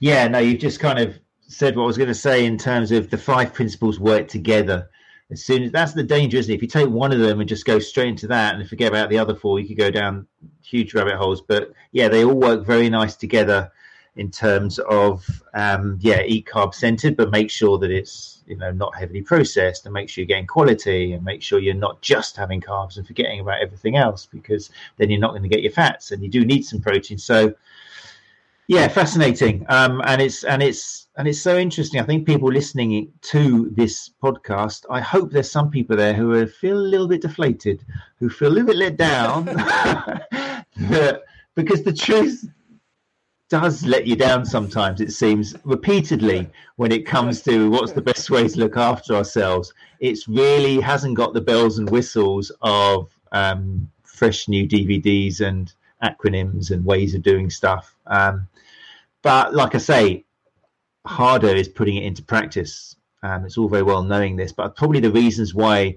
[0.00, 1.18] Yeah, no, you've just kind of
[1.52, 4.88] said what I was going to say in terms of the five principles work together.
[5.30, 6.56] As soon as that's the danger, isn't it?
[6.56, 9.08] If you take one of them and just go straight into that and forget about
[9.08, 10.26] the other four, you could go down
[10.62, 11.40] huge rabbit holes.
[11.40, 13.70] But yeah, they all work very nice together
[14.16, 15.24] in terms of
[15.54, 19.86] um, yeah, eat carb centered, but make sure that it's you know not heavily processed,
[19.86, 23.06] and make sure you're getting quality, and make sure you're not just having carbs and
[23.06, 26.28] forgetting about everything else, because then you're not going to get your fats, and you
[26.28, 27.16] do need some protein.
[27.16, 27.54] So
[28.72, 32.00] yeah, fascinating, um, and it's and it's and it's so interesting.
[32.00, 36.46] I think people listening to this podcast, I hope there's some people there who are,
[36.46, 37.84] feel a little bit deflated,
[38.18, 39.44] who feel a little bit let down,
[41.54, 42.48] because the truth
[43.50, 48.30] does let you down sometimes, it seems, repeatedly when it comes to what's the best
[48.30, 49.74] way to look after ourselves.
[50.00, 56.70] It's really hasn't got the bells and whistles of um, fresh new DVDs and acronyms
[56.70, 57.94] and ways of doing stuff.
[58.06, 58.48] Um,
[59.22, 60.24] but like I say,
[61.06, 62.96] harder is putting it into practice.
[63.22, 65.96] Um, it's all very well knowing this, but probably the reasons why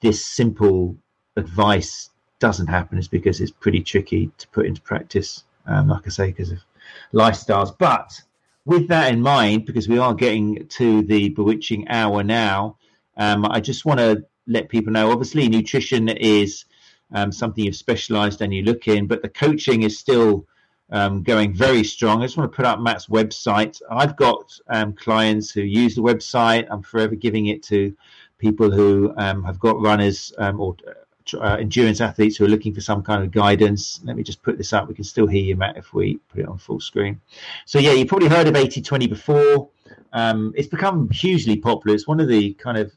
[0.00, 0.96] this simple
[1.36, 5.44] advice doesn't happen is because it's pretty tricky to put into practice.
[5.66, 6.58] Um, like I say, because of
[7.12, 7.76] lifestyles.
[7.76, 8.20] But
[8.64, 12.76] with that in mind, because we are getting to the bewitching hour now,
[13.16, 16.64] um, I just want to let people know obviously, nutrition is
[17.12, 20.46] um, something you've specialized and you look in, but the coaching is still
[20.90, 22.22] um, going very strong.
[22.22, 23.80] I just want to put up Matt's website.
[23.90, 26.66] I've got um, clients who use the website.
[26.70, 27.96] I'm forever giving it to
[28.38, 30.76] people who um, have got runners um, or
[31.34, 34.00] uh, endurance athletes who are looking for some kind of guidance.
[34.04, 34.88] Let me just put this up.
[34.88, 37.20] We can still hear you, Matt, if we put it on full screen.
[37.64, 39.68] So, yeah, you probably heard of 80 20 before.
[40.12, 41.94] Um, it's become hugely popular.
[41.94, 42.92] It's one of the kind of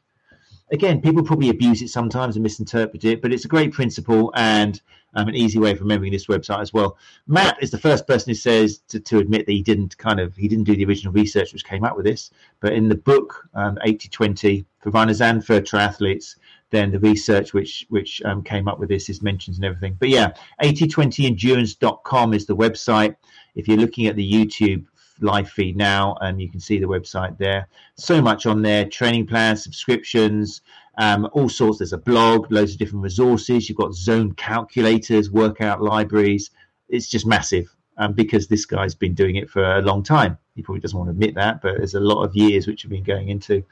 [0.72, 4.82] again, people probably abuse it sometimes and misinterpret it, but it's a great principle and
[5.14, 6.98] um, an easy way of remembering this website as well.
[7.28, 10.36] Matt is the first person who says to, to admit that he didn't kind of
[10.36, 13.48] he didn't do the original research which came up with this, but in the book
[13.54, 16.36] um, 80-20 for runners and for triathletes,
[16.70, 19.96] then the research which which um, came up with this is mentions and everything.
[20.00, 23.16] But yeah, 8020endurance.com is the website.
[23.56, 24.86] If you're looking at the YouTube
[25.22, 27.68] live feed now, and you can see the website there.
[27.96, 30.62] So much on there: training plans, subscriptions,
[30.98, 31.80] um, all sorts.
[31.80, 33.70] There's a blog, loads of different resources.
[33.70, 36.52] You've got zone calculators, workout libraries.
[36.90, 40.38] It's just massive um, because this guy's been doing it for a long time.
[40.56, 42.92] He probably doesn't want to admit that, but there's a lot of years which have
[42.92, 43.64] been going into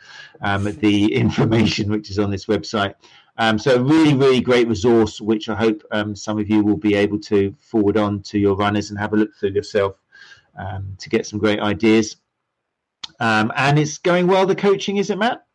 [0.41, 2.95] um, the information which is on this website.
[3.37, 6.77] Um, so, a really, really great resource, which I hope um, some of you will
[6.77, 9.95] be able to forward on to your runners and have a look through yourself
[10.55, 12.17] um, to get some great ideas.
[13.19, 15.45] Um, and it's going well, the coaching, is it, Matt?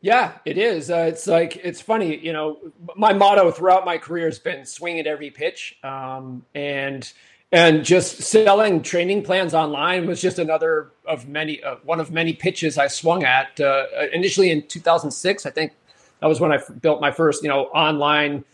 [0.00, 0.90] Yeah, it is.
[0.90, 2.58] Uh, it's like it's funny, you know.
[2.96, 7.10] My motto throughout my career has been swing at every pitch, um, and
[7.50, 12.34] and just selling training plans online was just another of many uh, one of many
[12.34, 13.58] pitches I swung at.
[13.58, 15.72] Uh, initially in 2006, I think
[16.20, 18.44] that was when I built my first, you know, online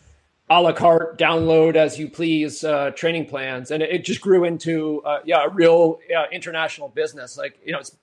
[0.49, 4.43] a la carte download as you please uh, training plans, and it, it just grew
[4.43, 7.37] into uh, yeah a real uh, international business.
[7.37, 7.95] Like you know, it's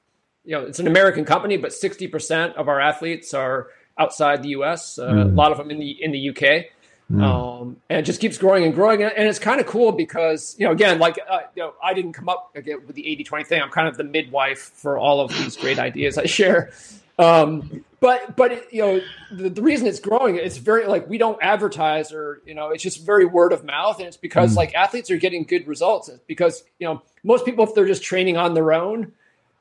[0.45, 3.69] you know it's an American company, but sixty percent of our athletes are
[3.99, 4.99] outside the U.S.
[5.01, 5.23] Mm.
[5.23, 6.67] A lot of them in the in the UK.
[7.11, 7.23] Mm.
[7.23, 9.03] Um, and it just keeps growing and growing.
[9.03, 12.13] And it's kind of cool because, you know, again, like, uh, you know, I didn't
[12.13, 13.61] come up again with the 80 20 thing.
[13.61, 16.71] I'm kind of the midwife for all of these great ideas I share.
[17.19, 21.19] Um, but but it, you know the, the, reason it's growing it's very like we
[21.19, 24.57] don't advertise or you know it's just very word of mouth and it's because mm.
[24.57, 28.03] like athletes are getting good results it's because you know most people if they're just
[28.03, 29.13] training on their own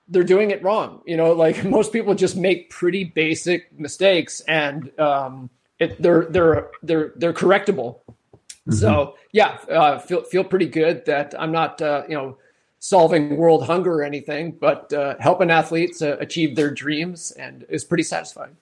[0.08, 4.98] they're doing it wrong you know like most people just make pretty basic mistakes and
[5.00, 8.74] um it, they're they're they're they're correctable mm-hmm.
[8.74, 12.38] so yeah uh, feel feel pretty good that i'm not uh, you know
[12.80, 17.84] solving world hunger or anything, but uh, helping athletes uh, achieve their dreams and is
[17.84, 18.56] pretty satisfying.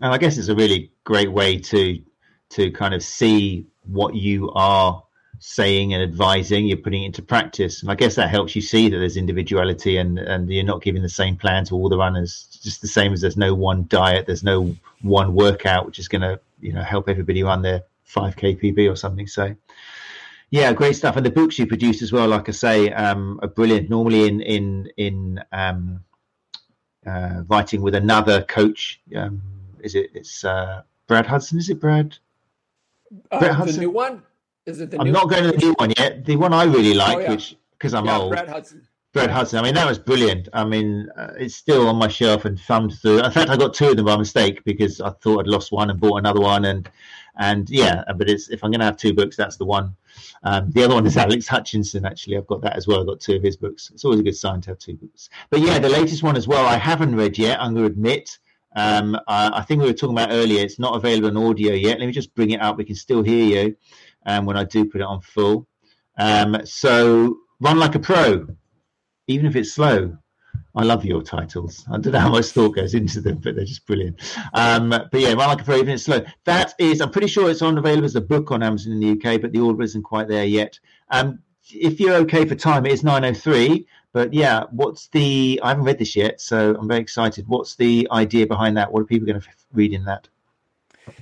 [0.00, 2.00] And I guess it's a really great way to
[2.48, 5.02] to kind of see what you are
[5.40, 6.66] saying and advising.
[6.66, 9.96] You're putting it into practice, and I guess that helps you see that there's individuality
[9.96, 12.58] and and you're not giving the same plan to all the runners.
[12.62, 16.22] Just the same as there's no one diet, there's no one workout which is going
[16.22, 19.26] to you know help everybody run their 5k PB or something.
[19.26, 19.54] So
[20.50, 21.16] yeah, great stuff.
[21.16, 23.90] And the books you produce as well, like I say, um, are brilliant.
[23.90, 26.00] Normally in in in um,
[27.06, 29.00] uh, writing with another coach.
[29.14, 29.42] Um,
[29.80, 30.10] is it?
[30.14, 31.58] It's uh, Brad Hudson.
[31.58, 32.16] Is it Brad?
[33.30, 33.76] Uh, Brad Hudson?
[33.76, 34.22] The new one.
[34.66, 35.00] Is it the?
[35.00, 36.24] I'm not going to the new one yet.
[36.24, 37.30] The one I really like, oh, yeah.
[37.30, 38.32] which because I'm yeah, old.
[38.32, 38.86] Brad Hudson.
[39.12, 39.58] Brad Hudson.
[39.58, 40.48] I mean, that was brilliant.
[40.52, 43.24] I mean, uh, it's still on my shelf and thumbed through.
[43.24, 45.88] In fact, I got two of them by mistake because I thought I'd lost one
[45.88, 46.88] and bought another one, and
[47.38, 48.04] and yeah.
[48.16, 49.96] But it's if I'm going to have two books, that's the one.
[50.42, 52.04] Um, the other one is Alex Hutchinson.
[52.04, 53.00] Actually, I've got that as well.
[53.00, 53.90] I've got two of his books.
[53.92, 55.28] It's always a good sign to have two books.
[55.50, 56.66] But yeah, the latest one as well.
[56.66, 57.60] I haven't read yet.
[57.60, 58.38] I'm going to admit.
[58.74, 60.62] Um, I, I, think we were talking about earlier.
[60.62, 61.98] It's not available in audio yet.
[61.98, 62.76] Let me just bring it up.
[62.76, 63.76] We can still hear you
[64.26, 65.66] um, when I do put it on full.
[66.18, 68.46] Um, so, run like a pro,
[69.28, 70.18] even if it's slow.
[70.76, 71.86] I love your titles.
[71.90, 74.20] I don't know how much thought goes into them, but they're just brilliant.
[74.52, 76.22] Um, but yeah, Run Like a even it's slow.
[76.44, 79.12] That is, I'm pretty sure it's on available as a book on Amazon in the
[79.12, 80.78] UK, but the order isn't quite there yet.
[81.10, 81.38] Um,
[81.70, 83.86] if you're okay for time, it is 9:03.
[84.12, 85.58] But yeah, what's the?
[85.62, 87.48] I haven't read this yet, so I'm very excited.
[87.48, 88.92] What's the idea behind that?
[88.92, 90.28] What are people going to read in that?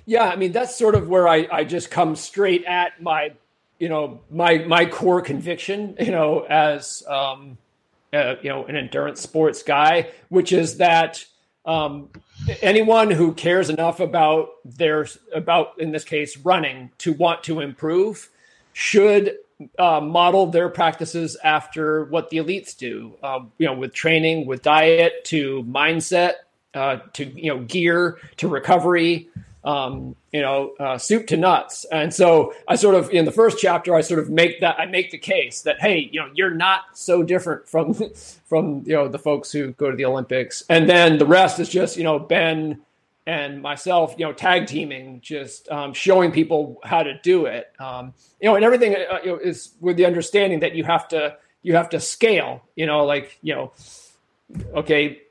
[0.04, 3.32] Yeah, I mean that's sort of where I, I just come straight at my,
[3.78, 7.58] you know, my my core conviction, you know, as um,
[8.14, 11.24] uh, you know an endurance sports guy, which is that
[11.66, 12.10] um,
[12.62, 18.30] anyone who cares enough about their about in this case running to want to improve
[18.72, 19.36] should
[19.78, 23.14] uh, model their practices after what the elites do.
[23.22, 26.34] Um, you know, with training, with diet, to mindset,
[26.74, 29.28] uh, to you know gear, to recovery
[29.64, 31.86] um, you know, uh, soup to nuts.
[31.90, 34.86] And so I sort of, in the first chapter, I sort of make that, I
[34.86, 37.94] make the case that, hey, you know, you're not so different from,
[38.46, 40.62] from, you know, the folks who go to the Olympics.
[40.68, 42.80] And then the rest is just, you know, Ben
[43.26, 47.72] and myself, you know, tag teaming, just um, showing people how to do it.
[47.78, 51.08] Um, you know, and everything uh, you know, is with the understanding that you have
[51.08, 53.72] to, you have to scale, you know, like, you know,
[54.74, 55.22] okay,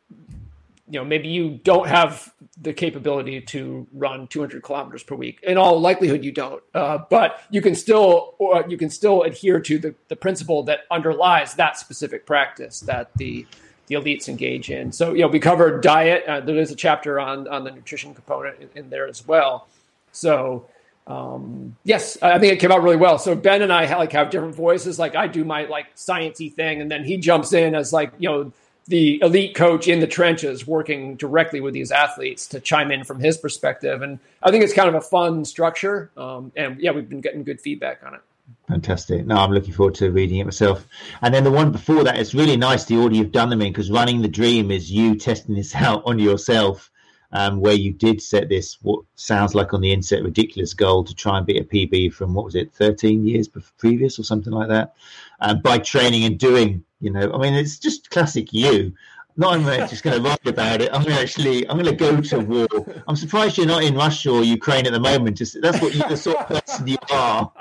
[0.93, 2.31] you know maybe you don't have
[2.61, 7.41] the capability to run 200 kilometers per week in all likelihood you don't uh, but
[7.49, 8.35] you can still
[8.67, 13.45] you can still adhere to the, the principle that underlies that specific practice that the
[13.87, 14.91] the elites engage in.
[14.91, 16.23] So, you know, we covered diet.
[16.25, 19.67] Uh, there is a chapter on on the nutrition component in, in there as well.
[20.11, 20.67] So,
[21.07, 23.17] um, yes, I think it came out really well.
[23.17, 24.97] So Ben and I like have different voices.
[24.97, 28.29] Like I do my like sciency thing, and then he jumps in as like you
[28.29, 28.53] know
[28.87, 33.19] the elite coach in the trenches, working directly with these athletes to chime in from
[33.19, 34.01] his perspective.
[34.01, 36.11] And I think it's kind of a fun structure.
[36.17, 38.21] Um, and yeah, we've been getting good feedback on it.
[38.67, 39.25] Fantastic.
[39.25, 40.85] No, I'm looking forward to reading it myself.
[41.21, 43.71] And then the one before that, it's really nice the order you've done them in
[43.71, 46.89] because running the dream is you testing this out on yourself.
[47.35, 51.15] Um, where you did set this what sounds like on the inset ridiculous goal to
[51.15, 54.69] try and beat a PB from what was it 13 years previous or something like
[54.69, 54.93] that
[55.39, 58.93] um, by training and doing you know I mean it's just classic you
[59.35, 61.95] not only just going to write about it, I'm going to actually, I'm going to
[61.95, 62.67] go to war.
[63.07, 65.37] I'm surprised you're not in Russia or Ukraine at the moment.
[65.37, 67.51] Just that's what you, the sort of person you are.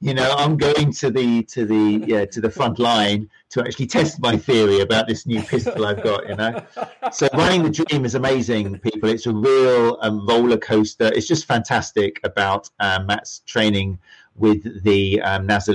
[0.00, 3.86] You know, I'm going to the to the yeah to the front line to actually
[3.86, 6.28] test my theory about this new pistol I've got.
[6.28, 6.62] You know,
[7.12, 9.10] so running the dream is amazing, people.
[9.10, 11.12] It's a real um, roller coaster.
[11.14, 13.98] It's just fantastic about um, Matt's training
[14.34, 15.68] with the um, NAZ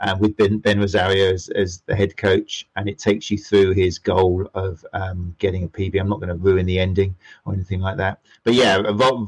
[0.00, 3.72] Uh, with Ben, ben Rosario as, as, the head coach, and it takes you through
[3.72, 5.98] his goal of um, getting a PB.
[5.98, 8.80] I'm not going to ruin the ending or anything like that, but yeah,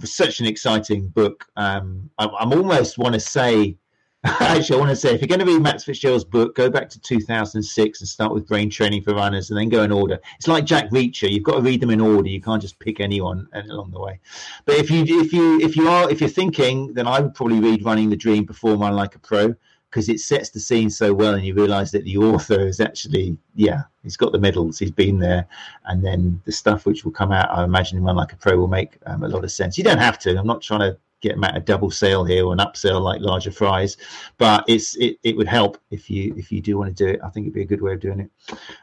[0.05, 1.47] such an exciting book.
[1.57, 3.77] Um, I, I'm almost want to say.
[4.25, 6.91] Actually, I want to say if you're going to read Matt Fitzgerald's book, go back
[6.91, 10.19] to 2006 and start with Brain Training for Runners, and then go in order.
[10.37, 12.29] It's like Jack Reacher; you've got to read them in order.
[12.29, 14.21] You can't just pick anyone along the way.
[14.67, 17.61] But if you if you if you are if you're thinking, then I would probably
[17.61, 19.55] read Running the Dream before Run Like a Pro
[19.91, 23.37] because it sets the scene so well and you realize that the author is actually
[23.55, 25.47] yeah he's got the medals he's been there
[25.87, 28.57] and then the stuff which will come out i imagine in run like a pro
[28.57, 30.97] will make um, a lot of sense you don't have to i'm not trying to
[31.21, 33.99] get Matt a double sale here or an upsell like larger fries
[34.39, 37.21] but it's it, it would help if you if you do want to do it
[37.23, 38.31] i think it'd be a good way of doing it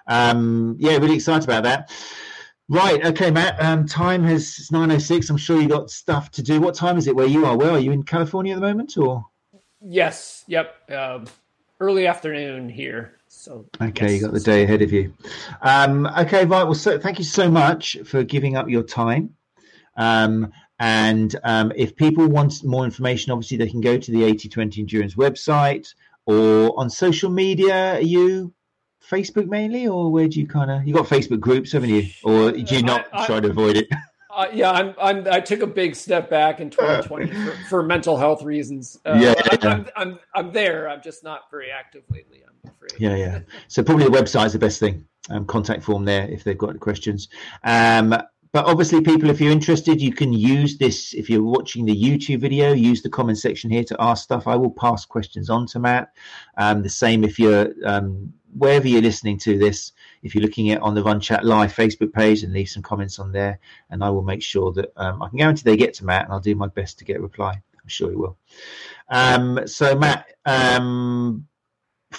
[0.06, 1.92] um yeah really excited about that
[2.70, 3.64] Right, okay, Matt.
[3.64, 5.30] Um, time has it's nine oh six.
[5.30, 6.60] I'm sure you got stuff to do.
[6.60, 7.56] What time is it where you are?
[7.56, 9.26] Where are you in California at the moment, or?
[9.90, 10.44] Yes.
[10.48, 10.92] Yep.
[10.92, 11.26] Um,
[11.80, 13.14] early afternoon here.
[13.28, 15.14] So okay, you got the day ahead of you.
[15.62, 16.64] Um, okay, right.
[16.64, 19.36] Well, so thank you so much for giving up your time.
[19.96, 24.82] Um, and um, if people want more information, obviously they can go to the 8020
[24.82, 25.88] Endurance website
[26.26, 27.96] or on social media.
[27.96, 28.54] Are you
[29.10, 32.08] Facebook mainly, or where do you kind of you got Facebook groups, haven't you?
[32.24, 33.88] Or do you not I, I, try to avoid it?
[34.38, 38.16] Uh, yeah, I'm, I'm, i took a big step back in 2020 for, for mental
[38.18, 39.00] health reasons.
[39.04, 39.58] Uh, yeah, yeah.
[39.64, 40.88] I'm, I'm, I'm, I'm, there.
[40.88, 42.44] I'm just not very active lately.
[42.48, 42.92] I'm afraid.
[43.00, 43.40] Yeah, yeah.
[43.68, 45.08] So probably the website is the best thing.
[45.32, 47.30] Um, contact form there if they've got any questions.
[47.64, 48.16] Um,
[48.52, 51.14] but obviously, people, if you're interested, you can use this.
[51.14, 54.48] If you're watching the YouTube video, use the comment section here to ask stuff.
[54.48, 56.14] I will pass questions on to Matt.
[56.58, 59.92] Um, the same if you're um, wherever you're listening to this
[60.24, 63.20] if you're looking at on the Run Chat Live Facebook page and leave some comments
[63.20, 66.06] on there, and I will make sure that um, I can guarantee they get to
[66.06, 67.52] Matt, and I'll do my best to get a reply.
[67.54, 68.38] I'm sure he will.
[69.10, 71.48] Um, so Matt, um,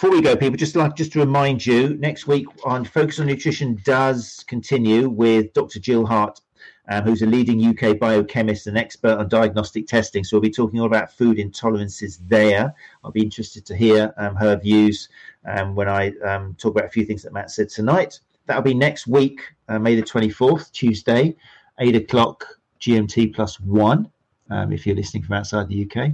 [0.01, 3.27] before we go, people, just like just to remind you, next week on Focus on
[3.27, 5.81] Nutrition does continue with Dr.
[5.81, 6.41] Jill Hart
[6.89, 10.23] um, who's a leading UK biochemist and expert on diagnostic testing.
[10.23, 12.73] So we'll be talking all about food intolerances there.
[13.03, 15.09] I'll be interested to hear um, her views
[15.45, 18.21] um, when I um, talk about a few things that Matt said tonight.
[18.47, 21.35] That'll be next week, uh, May the 24th, Tuesday,
[21.81, 22.47] 8 o'clock
[22.81, 24.13] GMT plus one,
[24.49, 26.13] um, if you're listening from outside the UK.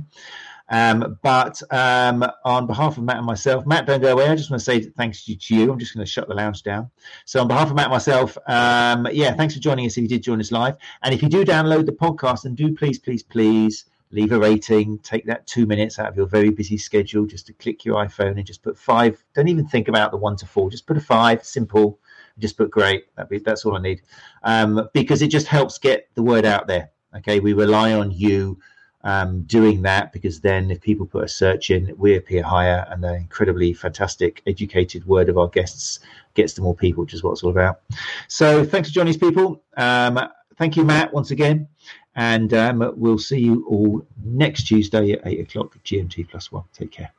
[0.71, 4.29] Um, but um, on behalf of Matt and myself, Matt, don't go away.
[4.29, 5.71] I just want to say thanks to you.
[5.71, 6.91] I'm just going to shut the lounge down.
[7.27, 10.09] So, on behalf of Matt and myself, um, yeah, thanks for joining us if you
[10.09, 10.77] did join us live.
[11.03, 14.99] And if you do download the podcast, and do please, please, please leave a rating.
[15.01, 18.37] Take that two minutes out of your very busy schedule just to click your iPhone
[18.37, 19.23] and just put five.
[19.35, 20.71] Don't even think about the one to four.
[20.71, 21.99] Just put a five, simple.
[22.39, 23.05] Just put great.
[23.29, 24.03] Be, that's all I need,
[24.43, 26.91] um, because it just helps get the word out there.
[27.17, 28.59] Okay, we rely on you
[29.05, 33.05] um, doing that because then if people put a search in, we appear higher, and
[33.05, 36.01] the incredibly fantastic, educated word of our guests
[36.33, 37.81] gets to more people, which is what it's all about.
[38.29, 39.63] So thanks for joining us, people.
[39.77, 40.19] Um,
[40.57, 41.69] thank you, Matt, once again,
[42.17, 46.65] and um, we'll see you all next Tuesday at eight o'clock GMT plus one.
[46.73, 47.13] Take care.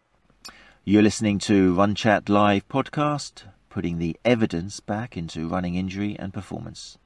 [0.84, 6.34] You're listening to Run Chat Live podcast, putting the evidence back into running injury and
[6.34, 6.98] performance.